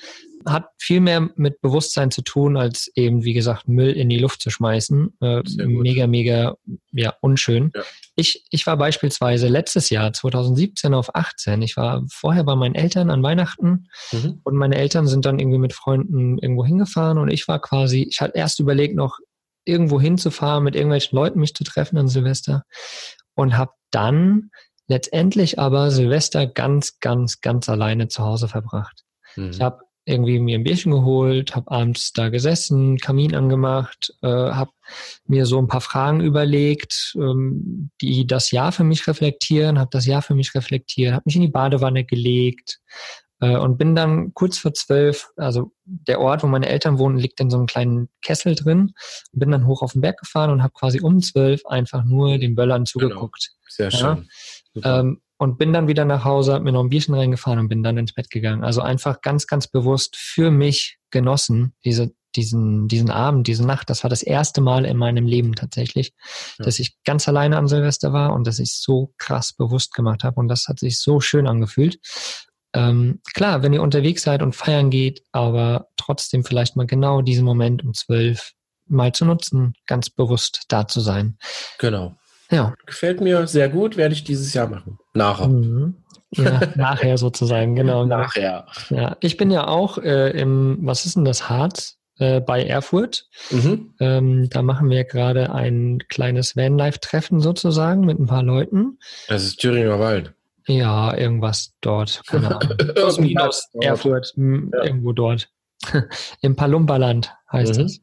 Hat 0.46 0.68
viel 0.78 1.00
mehr 1.00 1.28
mit 1.34 1.60
Bewusstsein 1.60 2.12
zu 2.12 2.22
tun, 2.22 2.56
als 2.56 2.90
eben, 2.94 3.24
wie 3.24 3.32
gesagt, 3.32 3.66
Müll 3.66 3.90
in 3.92 4.08
die 4.08 4.18
Luft 4.18 4.40
zu 4.40 4.50
schmeißen. 4.50 5.16
Äh, 5.20 5.42
mega, 5.56 6.06
mega, 6.06 6.54
ja, 6.92 7.14
unschön. 7.20 7.72
Ja. 7.74 7.82
Ich, 8.14 8.44
ich 8.50 8.66
war 8.66 8.76
beispielsweise 8.76 9.48
letztes 9.48 9.90
Jahr, 9.90 10.12
2017 10.12 10.94
auf 10.94 11.14
18, 11.14 11.62
ich 11.62 11.76
war 11.76 12.04
vorher 12.08 12.44
bei 12.44 12.54
meinen 12.54 12.76
Eltern 12.76 13.10
an 13.10 13.22
Weihnachten 13.22 13.88
mhm. 14.12 14.40
und 14.44 14.56
meine 14.56 14.76
Eltern 14.76 15.06
sind 15.06 15.26
dann 15.26 15.38
irgendwie 15.38 15.58
mit 15.58 15.74
Freunden 15.74 16.38
irgendwo 16.38 16.64
hingefahren 16.64 17.18
und 17.18 17.28
ich 17.28 17.46
war 17.48 17.60
quasi, 17.60 18.06
ich 18.08 18.20
hatte 18.20 18.38
erst 18.38 18.60
überlegt, 18.60 18.94
noch 18.94 19.18
irgendwo 19.66 20.00
hinzufahren, 20.00 20.64
mit 20.64 20.76
irgendwelchen 20.76 21.14
Leuten 21.16 21.40
mich 21.40 21.54
zu 21.54 21.64
treffen 21.64 21.98
an 21.98 22.08
Silvester 22.08 22.64
und 23.34 23.56
habe 23.58 23.72
dann 23.90 24.50
letztendlich 24.88 25.58
aber 25.58 25.90
Silvester 25.90 26.46
ganz, 26.46 26.98
ganz, 27.00 27.40
ganz 27.40 27.68
alleine 27.68 28.08
zu 28.08 28.22
Hause 28.22 28.48
verbracht. 28.48 29.04
Mhm. 29.36 29.50
Ich 29.50 29.60
habe 29.60 29.80
irgendwie 30.06 30.38
mir 30.38 30.56
ein 30.56 30.64
Bierchen 30.64 30.92
geholt, 30.92 31.56
habe 31.56 31.70
abends 31.70 32.12
da 32.12 32.28
gesessen, 32.28 32.96
Kamin 32.98 33.34
angemacht, 33.34 34.14
äh, 34.22 34.28
habe 34.28 34.70
mir 35.26 35.46
so 35.46 35.58
ein 35.58 35.66
paar 35.66 35.80
Fragen 35.80 36.20
überlegt, 36.20 37.12
ähm, 37.16 37.90
die 38.00 38.24
das 38.26 38.52
Jahr 38.52 38.70
für 38.70 38.84
mich 38.84 39.06
reflektieren, 39.08 39.80
habe 39.80 39.90
das 39.90 40.06
Jahr 40.06 40.22
für 40.22 40.36
mich 40.36 40.54
reflektiert, 40.54 41.12
habe 41.12 41.24
mich 41.26 41.34
in 41.34 41.42
die 41.42 41.48
Badewanne 41.48 42.04
gelegt 42.04 42.78
äh, 43.40 43.56
und 43.56 43.78
bin 43.78 43.96
dann 43.96 44.32
kurz 44.32 44.58
vor 44.58 44.72
zwölf, 44.74 45.28
also 45.36 45.72
der 45.84 46.20
Ort, 46.20 46.44
wo 46.44 46.46
meine 46.46 46.68
Eltern 46.68 46.98
wohnen, 46.98 47.18
liegt 47.18 47.40
in 47.40 47.50
so 47.50 47.56
einem 47.56 47.66
kleinen 47.66 48.08
Kessel 48.22 48.54
drin, 48.54 48.92
bin 49.32 49.50
dann 49.50 49.66
hoch 49.66 49.82
auf 49.82 49.92
den 49.92 50.02
Berg 50.02 50.20
gefahren 50.20 50.50
und 50.50 50.62
habe 50.62 50.72
quasi 50.72 51.00
um 51.00 51.20
zwölf 51.20 51.66
einfach 51.66 52.04
nur 52.04 52.38
den 52.38 52.54
Böllern 52.54 52.84
genau. 52.84 53.08
zugeguckt. 53.08 53.50
Genau. 53.50 53.66
Sehr 53.68 53.90
schön. 53.90 54.00
Ja? 54.00 54.22
Ähm, 54.84 55.20
und 55.38 55.58
bin 55.58 55.72
dann 55.72 55.86
wieder 55.86 56.04
nach 56.04 56.24
Hause, 56.24 56.54
hab 56.54 56.62
mir 56.62 56.72
noch 56.72 56.82
ein 56.82 56.88
Bierchen 56.88 57.14
reingefahren 57.14 57.58
und 57.58 57.68
bin 57.68 57.82
dann 57.82 57.98
ins 57.98 58.14
Bett 58.14 58.30
gegangen. 58.30 58.64
Also 58.64 58.80
einfach 58.80 59.20
ganz, 59.20 59.46
ganz 59.46 59.66
bewusst 59.66 60.16
für 60.16 60.50
mich 60.50 60.98
genossen, 61.10 61.74
diese, 61.84 62.12
diesen, 62.34 62.88
diesen 62.88 63.10
Abend, 63.10 63.46
diese 63.46 63.66
Nacht. 63.66 63.90
Das 63.90 64.02
war 64.02 64.08
das 64.08 64.22
erste 64.22 64.60
Mal 64.60 64.86
in 64.86 64.96
meinem 64.96 65.26
Leben 65.26 65.54
tatsächlich, 65.54 66.14
ja. 66.58 66.64
dass 66.64 66.78
ich 66.78 66.96
ganz 67.04 67.28
alleine 67.28 67.58
an 67.58 67.68
Silvester 67.68 68.12
war 68.12 68.32
und 68.32 68.46
dass 68.46 68.58
ich 68.58 68.72
so 68.72 69.12
krass 69.18 69.52
bewusst 69.52 69.92
gemacht 69.92 70.24
habe. 70.24 70.40
Und 70.40 70.48
das 70.48 70.68
hat 70.68 70.78
sich 70.78 71.00
so 71.00 71.20
schön 71.20 71.46
angefühlt. 71.46 71.98
Ähm, 72.72 73.20
klar, 73.34 73.62
wenn 73.62 73.72
ihr 73.72 73.82
unterwegs 73.82 74.22
seid 74.22 74.42
und 74.42 74.54
feiern 74.56 74.90
geht, 74.90 75.22
aber 75.32 75.88
trotzdem 75.96 76.44
vielleicht 76.44 76.76
mal 76.76 76.86
genau 76.86 77.22
diesen 77.22 77.44
Moment 77.44 77.84
um 77.84 77.94
zwölf 77.94 78.52
mal 78.88 79.12
zu 79.12 79.24
nutzen, 79.24 79.74
ganz 79.86 80.10
bewusst 80.10 80.64
da 80.68 80.86
zu 80.86 81.00
sein. 81.00 81.38
Genau. 81.78 82.16
Ja. 82.50 82.74
Gefällt 82.86 83.20
mir 83.20 83.46
sehr 83.46 83.68
gut, 83.68 83.96
werde 83.96 84.14
ich 84.14 84.24
dieses 84.24 84.52
Jahr 84.54 84.68
machen. 84.68 84.98
Nachher. 85.14 85.48
Mhm. 85.48 85.96
Ja, 86.32 86.60
nachher 86.74 87.16
sozusagen, 87.16 87.76
genau. 87.76 88.04
nachher. 88.04 88.66
Ja, 88.90 89.16
ich 89.20 89.36
bin 89.36 89.50
ja 89.50 89.68
auch 89.68 89.96
äh, 89.96 90.30
im, 90.30 90.76
was 90.82 91.06
ist 91.06 91.16
denn 91.16 91.24
das, 91.24 91.48
Harz? 91.48 91.96
Äh, 92.18 92.40
bei 92.40 92.64
Erfurt. 92.64 93.28
Mhm. 93.50 93.94
Ähm, 94.00 94.48
da 94.50 94.62
machen 94.62 94.90
wir 94.90 95.04
gerade 95.04 95.52
ein 95.54 95.98
kleines 96.08 96.56
Vanlife-Treffen 96.56 97.40
sozusagen 97.40 98.06
mit 98.06 98.18
ein 98.18 98.26
paar 98.26 98.42
Leuten. 98.42 98.98
Das 99.28 99.44
ist 99.44 99.60
Thüringer 99.60 100.00
Wald. 100.00 100.32
Ja, 100.66 101.16
irgendwas 101.16 101.74
dort. 101.80 102.22
Genau. 102.28 102.58
aus, 103.02 103.18
aus 103.36 103.68
Erfurt, 103.80 104.32
ja. 104.36 104.84
irgendwo 104.84 105.12
dort. 105.12 105.50
Im 106.40 106.56
Palumbaland 106.56 107.34
heißt 107.52 107.76
mhm. 107.78 107.84
es. 107.84 108.00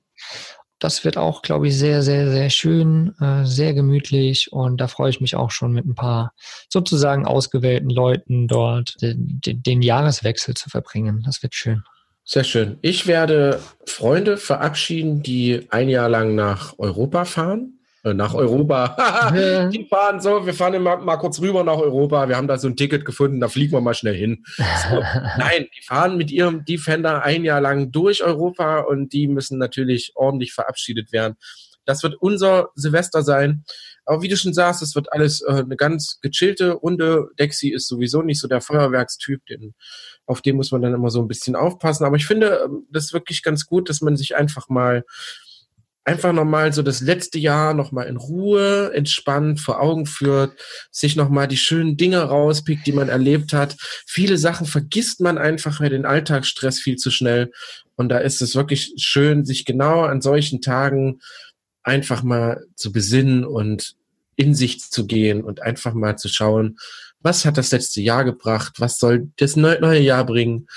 Das 0.84 1.06
wird 1.06 1.16
auch, 1.16 1.44
glaube 1.44 1.70
ich, 1.70 1.78
sehr, 1.78 2.04
sehr, 2.04 2.30
sehr 2.30 2.50
schön, 2.50 3.16
äh, 3.22 3.46
sehr 3.46 3.74
gemütlich 3.74 4.52
und 4.52 4.82
da 4.82 4.90
freue 4.90 5.10
ich 5.12 5.22
mich 5.22 5.34
auch 5.34 5.50
schon 5.50 5.72
mit 5.72 5.86
ein 5.86 5.96
paar 5.96 6.34
sozusagen 6.68 7.26
ausgewählten 7.26 7.90
Leuten 7.90 8.50
dort 8.50 9.02
den, 9.02 9.40
den, 9.46 9.64
den 9.64 9.82
Jahreswechsel 9.82 10.56
zu 10.56 10.70
verbringen. 10.70 11.24
Das 11.26 11.42
wird 11.42 11.56
schön. 11.56 11.84
Sehr 12.26 12.44
schön. 12.44 12.80
Ich 12.82 13.08
werde 13.08 13.62
Freunde 13.86 14.36
verabschieden, 14.36 15.24
die 15.24 15.68
ein 15.70 15.88
Jahr 15.88 16.10
lang 16.10 16.36
nach 16.36 16.78
Europa 16.78 17.24
fahren. 17.24 17.80
Äh, 18.04 18.14
nach 18.14 18.34
Europa. 18.34 19.70
die 19.74 19.86
fahren 19.86 20.20
so, 20.20 20.46
wir 20.46 20.54
fahren 20.54 20.74
immer 20.74 20.98
mal 20.98 21.16
kurz 21.18 21.40
rüber 21.40 21.64
nach 21.64 21.78
Europa. 21.78 22.28
Wir 22.28 22.36
haben 22.36 22.50
da 22.50 22.58
so 22.58 22.68
ein 22.68 22.76
Ticket 22.76 23.06
gefunden, 23.06 23.40
da 23.40 23.48
fliegen 23.48 23.72
wir 23.72 23.80
mal 23.80 23.94
schnell 23.94 24.16
hin. 24.16 24.44
So. 24.58 24.96
Nein, 25.38 25.68
die 25.76 25.82
fahren 25.86 26.18
mit 26.18 26.30
ihrem 26.30 26.66
Defender 26.66 27.24
ein 27.24 27.46
Jahr 27.46 27.62
lang 27.62 27.92
durch 27.92 28.22
Europa 28.22 28.82
und 28.82 29.14
die 29.14 29.28
müssen 29.28 29.58
natürlich 29.58 30.12
ordentlich 30.16 30.54
verabschiedet 30.54 31.14
werden. 31.14 31.36
Das 31.86 32.04
wird 32.04 32.16
unser 32.20 32.70
Silvester 32.76 33.24
sein. 33.24 33.64
Aber 34.06 34.22
wie 34.22 34.28
du 34.28 34.36
schon 34.36 34.54
sagst, 34.54 34.82
es 34.82 34.96
wird 34.96 35.14
alles 35.14 35.42
äh, 35.42 35.52
eine 35.52 35.78
ganz 35.78 36.20
gechillte 36.22 36.72
Runde. 36.72 37.30
Dexy 37.40 37.70
ist 37.70 37.88
sowieso 37.88 38.22
nicht 38.22 38.40
so 38.40 38.50
der 38.50 38.60
Feuerwerkstyp, 38.60 39.46
den, 39.46 39.76
auf 40.26 40.42
den 40.42 40.58
muss 40.58 40.72
man 40.72 40.82
dann 40.82 40.94
immer 40.94 41.10
so 41.10 41.22
ein 41.22 41.28
bisschen 41.30 41.56
aufpassen. 41.56 42.06
Aber 42.06 42.18
ich 42.18 42.26
finde 42.26 42.64
ähm, 42.66 42.86
das 42.92 43.06
ist 43.06 43.14
wirklich 43.14 43.44
ganz 43.44 43.66
gut, 43.66 43.90
dass 43.90 44.02
man 44.02 44.18
sich 44.18 44.36
einfach 44.36 44.68
mal 44.68 45.06
einfach 46.06 46.34
nochmal 46.34 46.74
so 46.74 46.82
das 46.82 47.02
letzte 47.02 47.40
Jahr 47.40 47.74
nochmal 47.74 48.08
in 48.08 48.18
Ruhe, 48.18 48.92
entspannt 48.94 49.60
vor 49.60 49.82
Augen 49.82 50.06
führt, 50.06 50.60
sich 50.92 51.16
nochmal 51.16 51.48
die 51.48 51.58
schönen 51.58 51.98
Dinge 51.98 52.22
rauspickt, 52.22 52.86
die 52.86 52.92
man 52.92 53.10
erlebt 53.10 53.54
hat. 53.54 53.78
Viele 54.06 54.38
Sachen 54.38 54.68
vergisst 54.68 55.22
man 55.22 55.38
einfach 55.38 55.80
bei 55.80 55.90
den 55.90 56.06
Alltagsstress 56.06 56.80
viel 56.80 56.98
zu 56.98 57.10
schnell. 57.10 57.52
Und 57.96 58.10
da 58.10 58.18
ist 58.18 58.42
es 58.42 58.56
wirklich 58.56 58.94
schön, 58.98 59.46
sich 59.46 59.66
genau 59.66 60.02
an 60.02 60.22
solchen 60.22 60.62
Tagen 60.62 61.20
einfach 61.84 62.24
mal 62.24 62.66
zu 62.76 62.92
besinnen 62.92 63.46
und 63.46 63.96
in 64.36 64.56
sich 64.56 64.80
zu 64.80 65.06
gehen 65.06 65.44
und 65.44 65.62
einfach 65.62 65.94
mal 65.94 66.18
zu 66.18 66.28
schauen, 66.28 66.78
was 67.20 67.46
hat 67.46 67.58
das 67.58 67.72
letzte 67.72 68.02
Jahr 68.02 68.26
gebracht, 68.26 68.74
was 68.80 69.00
soll 69.00 69.32
das 69.38 69.56
neue 69.56 70.00
Jahr 70.00 70.26
bringen. 70.26 70.68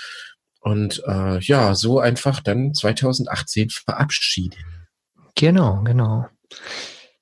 Und 0.61 1.03
äh, 1.07 1.41
ja, 1.41 1.75
so 1.75 2.01
einfach 2.01 2.41
dann 2.41 2.75
2018 2.75 3.71
verabschieden. 3.71 4.57
Genau, 5.37 5.83
genau. 5.85 6.27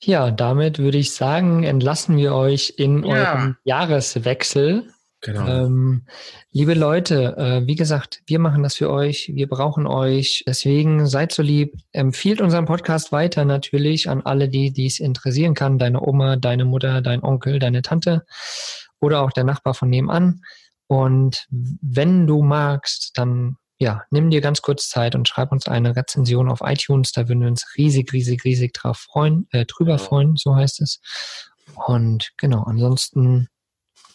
Ja, 0.00 0.30
damit 0.30 0.78
würde 0.78 0.98
ich 0.98 1.12
sagen, 1.12 1.64
entlassen 1.64 2.16
wir 2.16 2.34
euch 2.34 2.74
in 2.76 3.04
ja. 3.04 3.14
eurem 3.14 3.56
Jahreswechsel. 3.64 4.90
Genau. 5.20 5.46
Ähm, 5.46 6.06
liebe 6.52 6.74
Leute, 6.74 7.34
äh, 7.38 7.66
wie 7.66 7.76
gesagt, 7.76 8.20
wir 8.26 8.38
machen 8.38 8.62
das 8.62 8.74
für 8.76 8.90
euch. 8.90 9.32
Wir 9.34 9.48
brauchen 9.48 9.86
euch. 9.86 10.44
Deswegen 10.46 11.06
seid 11.06 11.32
so 11.32 11.42
lieb. 11.42 11.72
Empfiehlt 11.92 12.42
unseren 12.42 12.66
Podcast 12.66 13.10
weiter 13.10 13.46
natürlich 13.46 14.10
an 14.10 14.20
alle, 14.20 14.50
die 14.50 14.70
dies 14.70 15.00
interessieren 15.00 15.54
kann. 15.54 15.78
Deine 15.78 16.02
Oma, 16.02 16.36
deine 16.36 16.66
Mutter, 16.66 17.00
dein 17.00 17.22
Onkel, 17.22 17.58
deine 17.58 17.80
Tante 17.80 18.26
oder 19.00 19.22
auch 19.22 19.32
der 19.32 19.44
Nachbar 19.44 19.72
von 19.72 19.88
nebenan. 19.88 20.42
Und 20.86 21.46
wenn 21.50 22.26
du 22.26 22.42
magst, 22.42 23.12
dann 23.14 23.56
ja, 23.78 24.02
nimm 24.10 24.30
dir 24.30 24.40
ganz 24.40 24.62
kurz 24.62 24.88
Zeit 24.88 25.14
und 25.14 25.28
schreib 25.28 25.52
uns 25.52 25.66
eine 25.66 25.96
Rezension 25.96 26.48
auf 26.48 26.60
iTunes. 26.62 27.12
Da 27.12 27.28
würden 27.28 27.40
wir 27.40 27.48
uns 27.48 27.66
riesig, 27.76 28.12
riesig, 28.12 28.44
riesig 28.44 28.72
drauf 28.72 28.98
freuen, 28.98 29.48
äh, 29.50 29.66
drüber 29.66 29.98
freuen, 29.98 30.36
so 30.36 30.54
heißt 30.54 30.80
es. 30.80 31.00
Und 31.86 32.32
genau, 32.36 32.62
ansonsten 32.62 33.48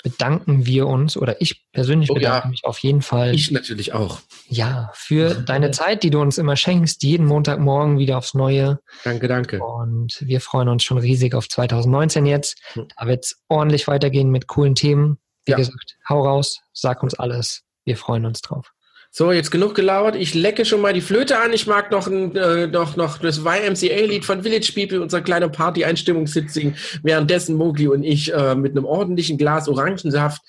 bedanken 0.02 0.66
wir 0.66 0.88
uns 0.88 1.18
oder 1.18 1.42
ich 1.42 1.66
persönlich 1.74 2.10
oh, 2.10 2.14
bedanke 2.14 2.46
ja. 2.46 2.50
mich 2.50 2.64
auf 2.64 2.80
jeden 2.80 3.02
Fall. 3.02 3.36
Ich 3.36 3.52
natürlich 3.52 3.94
auch. 3.94 4.20
Ja, 4.48 4.92
für 4.94 5.36
deine 5.36 5.72
Zeit, 5.72 6.04
die 6.04 6.10
du 6.10 6.22
uns 6.22 6.38
immer 6.38 6.56
schenkst, 6.56 7.04
jeden 7.04 7.26
Montagmorgen 7.26 7.98
wieder 7.98 8.18
aufs 8.18 8.34
Neue. 8.34 8.80
Danke, 9.04 9.28
danke. 9.28 9.62
Und 9.62 10.18
wir 10.22 10.40
freuen 10.40 10.70
uns 10.70 10.84
schon 10.84 10.98
riesig 10.98 11.36
auf 11.36 11.50
2019 11.50 12.26
jetzt. 12.26 12.62
Hm. 12.74 12.88
Da 12.98 13.08
wird 13.08 13.26
es 13.26 13.44
ordentlich 13.50 13.88
weitergehen 13.88 14.30
mit 14.30 14.48
coolen 14.48 14.76
Themen. 14.76 15.18
Wie 15.46 15.52
ja. 15.52 15.58
gesagt, 15.58 15.98
hau 16.08 16.26
raus, 16.26 16.62
sag 16.74 17.04
uns 17.04 17.14
alles. 17.14 17.64
Wir 17.84 17.98
freuen 17.98 18.26
uns 18.26 18.42
drauf. 18.42 18.72
So, 19.12 19.32
jetzt 19.32 19.50
genug 19.50 19.74
gelauert. 19.74 20.16
Ich 20.16 20.36
lecke 20.36 20.66
schon 20.66 20.82
mal 20.82 20.94
die 20.94 21.02
Flöte 21.02 21.40
an. 21.40 21.52
Ich 21.52 21.66
mag 21.66 21.90
noch, 21.92 22.08
ein, 22.08 22.36
äh, 22.36 22.68
noch, 22.68 22.96
noch 22.96 23.18
das 23.18 23.40
YMCA-Lied 23.40 24.24
von 24.24 24.44
Village 24.44 24.72
People, 24.76 25.02
unser 25.02 25.22
kleiner 25.22 25.50
Party-Einstimmungshit 25.50 26.52
singen. 26.52 26.76
Währenddessen 27.02 27.56
Mogli 27.56 27.88
und 27.88 28.04
ich 28.04 28.32
äh, 28.34 28.54
mit 28.54 28.74
einem 28.74 28.86
ordentlichen 28.86 29.38
Glas 29.38 29.68
Orangensaft, 29.68 30.42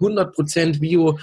100% 0.00 0.80
Bio, 0.80 1.18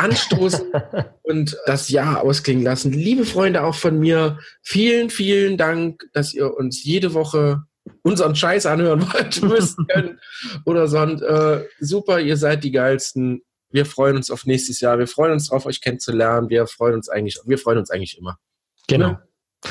anstoßen 0.00 0.72
und 1.22 1.56
das 1.66 1.88
Jahr 1.88 2.22
ausklingen 2.22 2.64
lassen. 2.64 2.92
Liebe 2.92 3.24
Freunde 3.24 3.62
auch 3.62 3.74
von 3.74 3.98
mir, 4.00 4.38
vielen, 4.62 5.10
vielen 5.10 5.56
Dank, 5.56 6.02
dass 6.12 6.34
ihr 6.34 6.52
uns 6.56 6.82
jede 6.82 7.14
Woche 7.14 7.62
unseren 8.02 8.34
Scheiß 8.34 8.66
anhören 8.66 9.02
wollt, 9.12 9.42
müsst 9.42 9.78
können 9.88 10.18
oder 10.64 10.88
sonst. 10.88 11.22
Äh, 11.22 11.64
super, 11.78 12.20
ihr 12.20 12.36
seid 12.36 12.64
die 12.64 12.72
geilsten. 12.72 13.42
Wir 13.70 13.86
freuen 13.86 14.16
uns 14.16 14.30
auf 14.30 14.46
nächstes 14.46 14.80
Jahr. 14.80 14.98
Wir 14.98 15.06
freuen 15.06 15.32
uns 15.32 15.48
drauf, 15.48 15.66
euch 15.66 15.80
kennenzulernen. 15.80 16.50
Wir 16.50 16.66
freuen 16.66 16.94
uns 16.94 17.08
eigentlich, 17.08 17.38
wir 17.44 17.58
freuen 17.58 17.78
uns 17.78 17.90
eigentlich 17.90 18.18
immer. 18.18 18.38
Genau. 18.88 19.18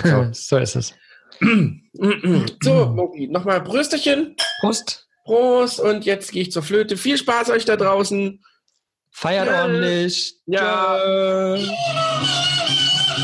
Ja? 0.03 0.31
So. 0.33 0.57
so 0.57 0.57
ist 0.57 0.75
es. 0.75 0.93
so, 2.63 2.85
Mogi, 2.87 3.27
nochmal 3.27 3.61
Brüsterchen. 3.61 4.35
Prost. 4.61 5.07
Prost. 5.25 5.79
Und 5.79 6.05
jetzt 6.05 6.31
gehe 6.31 6.43
ich 6.43 6.51
zur 6.51 6.63
Flöte. 6.63 6.97
Viel 6.97 7.17
Spaß 7.17 7.49
euch 7.49 7.65
da 7.65 7.75
draußen. 7.75 8.43
Feiert 9.11 9.47
ja. 9.47 9.63
ordentlich. 9.63 10.35
Ja. 10.45 11.55
ja. 11.55 11.69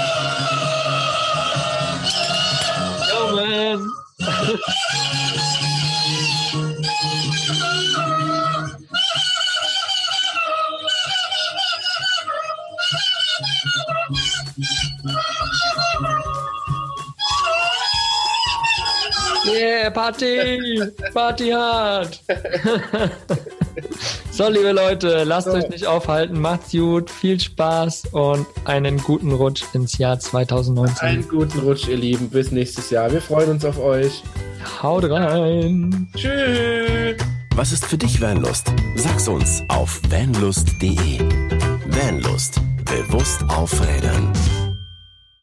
man. 4.26 5.55
Party! 19.96 20.82
Party 21.14 21.52
hart! 21.52 22.22
so, 24.30 24.50
liebe 24.50 24.74
Leute, 24.74 25.24
lasst 25.24 25.48
so. 25.48 25.54
euch 25.54 25.70
nicht 25.70 25.88
aufhalten. 25.88 26.42
Macht's 26.42 26.74
gut, 26.74 27.10
viel 27.10 27.40
Spaß 27.40 28.08
und 28.12 28.46
einen 28.66 28.98
guten 28.98 29.32
Rutsch 29.32 29.64
ins 29.74 29.98
Jahr 29.98 30.20
2019. 30.20 31.08
Einen 31.08 31.28
guten 31.30 31.60
Rutsch, 31.60 31.88
ihr 31.88 31.96
Lieben. 31.96 32.30
Bis 32.30 32.52
nächstes 32.52 32.90
Jahr. 32.90 33.10
Wir 33.10 33.22
freuen 33.22 33.52
uns 33.52 33.64
auf 33.64 33.80
euch. 33.80 34.22
Haut 34.84 35.10
rein! 35.10 36.10
Tschüss! 36.14 37.16
Was 37.56 37.72
ist 37.72 37.86
für 37.86 37.98
dich 37.98 38.20
Vanlust? 38.20 38.74
Sag's 38.98 39.30
uns 39.30 39.64
auf 39.70 40.02
vanlust.de. 40.10 41.20
Vanlust. 41.88 42.60
Bewusst 42.84 43.42
aufrädern. 43.48 44.34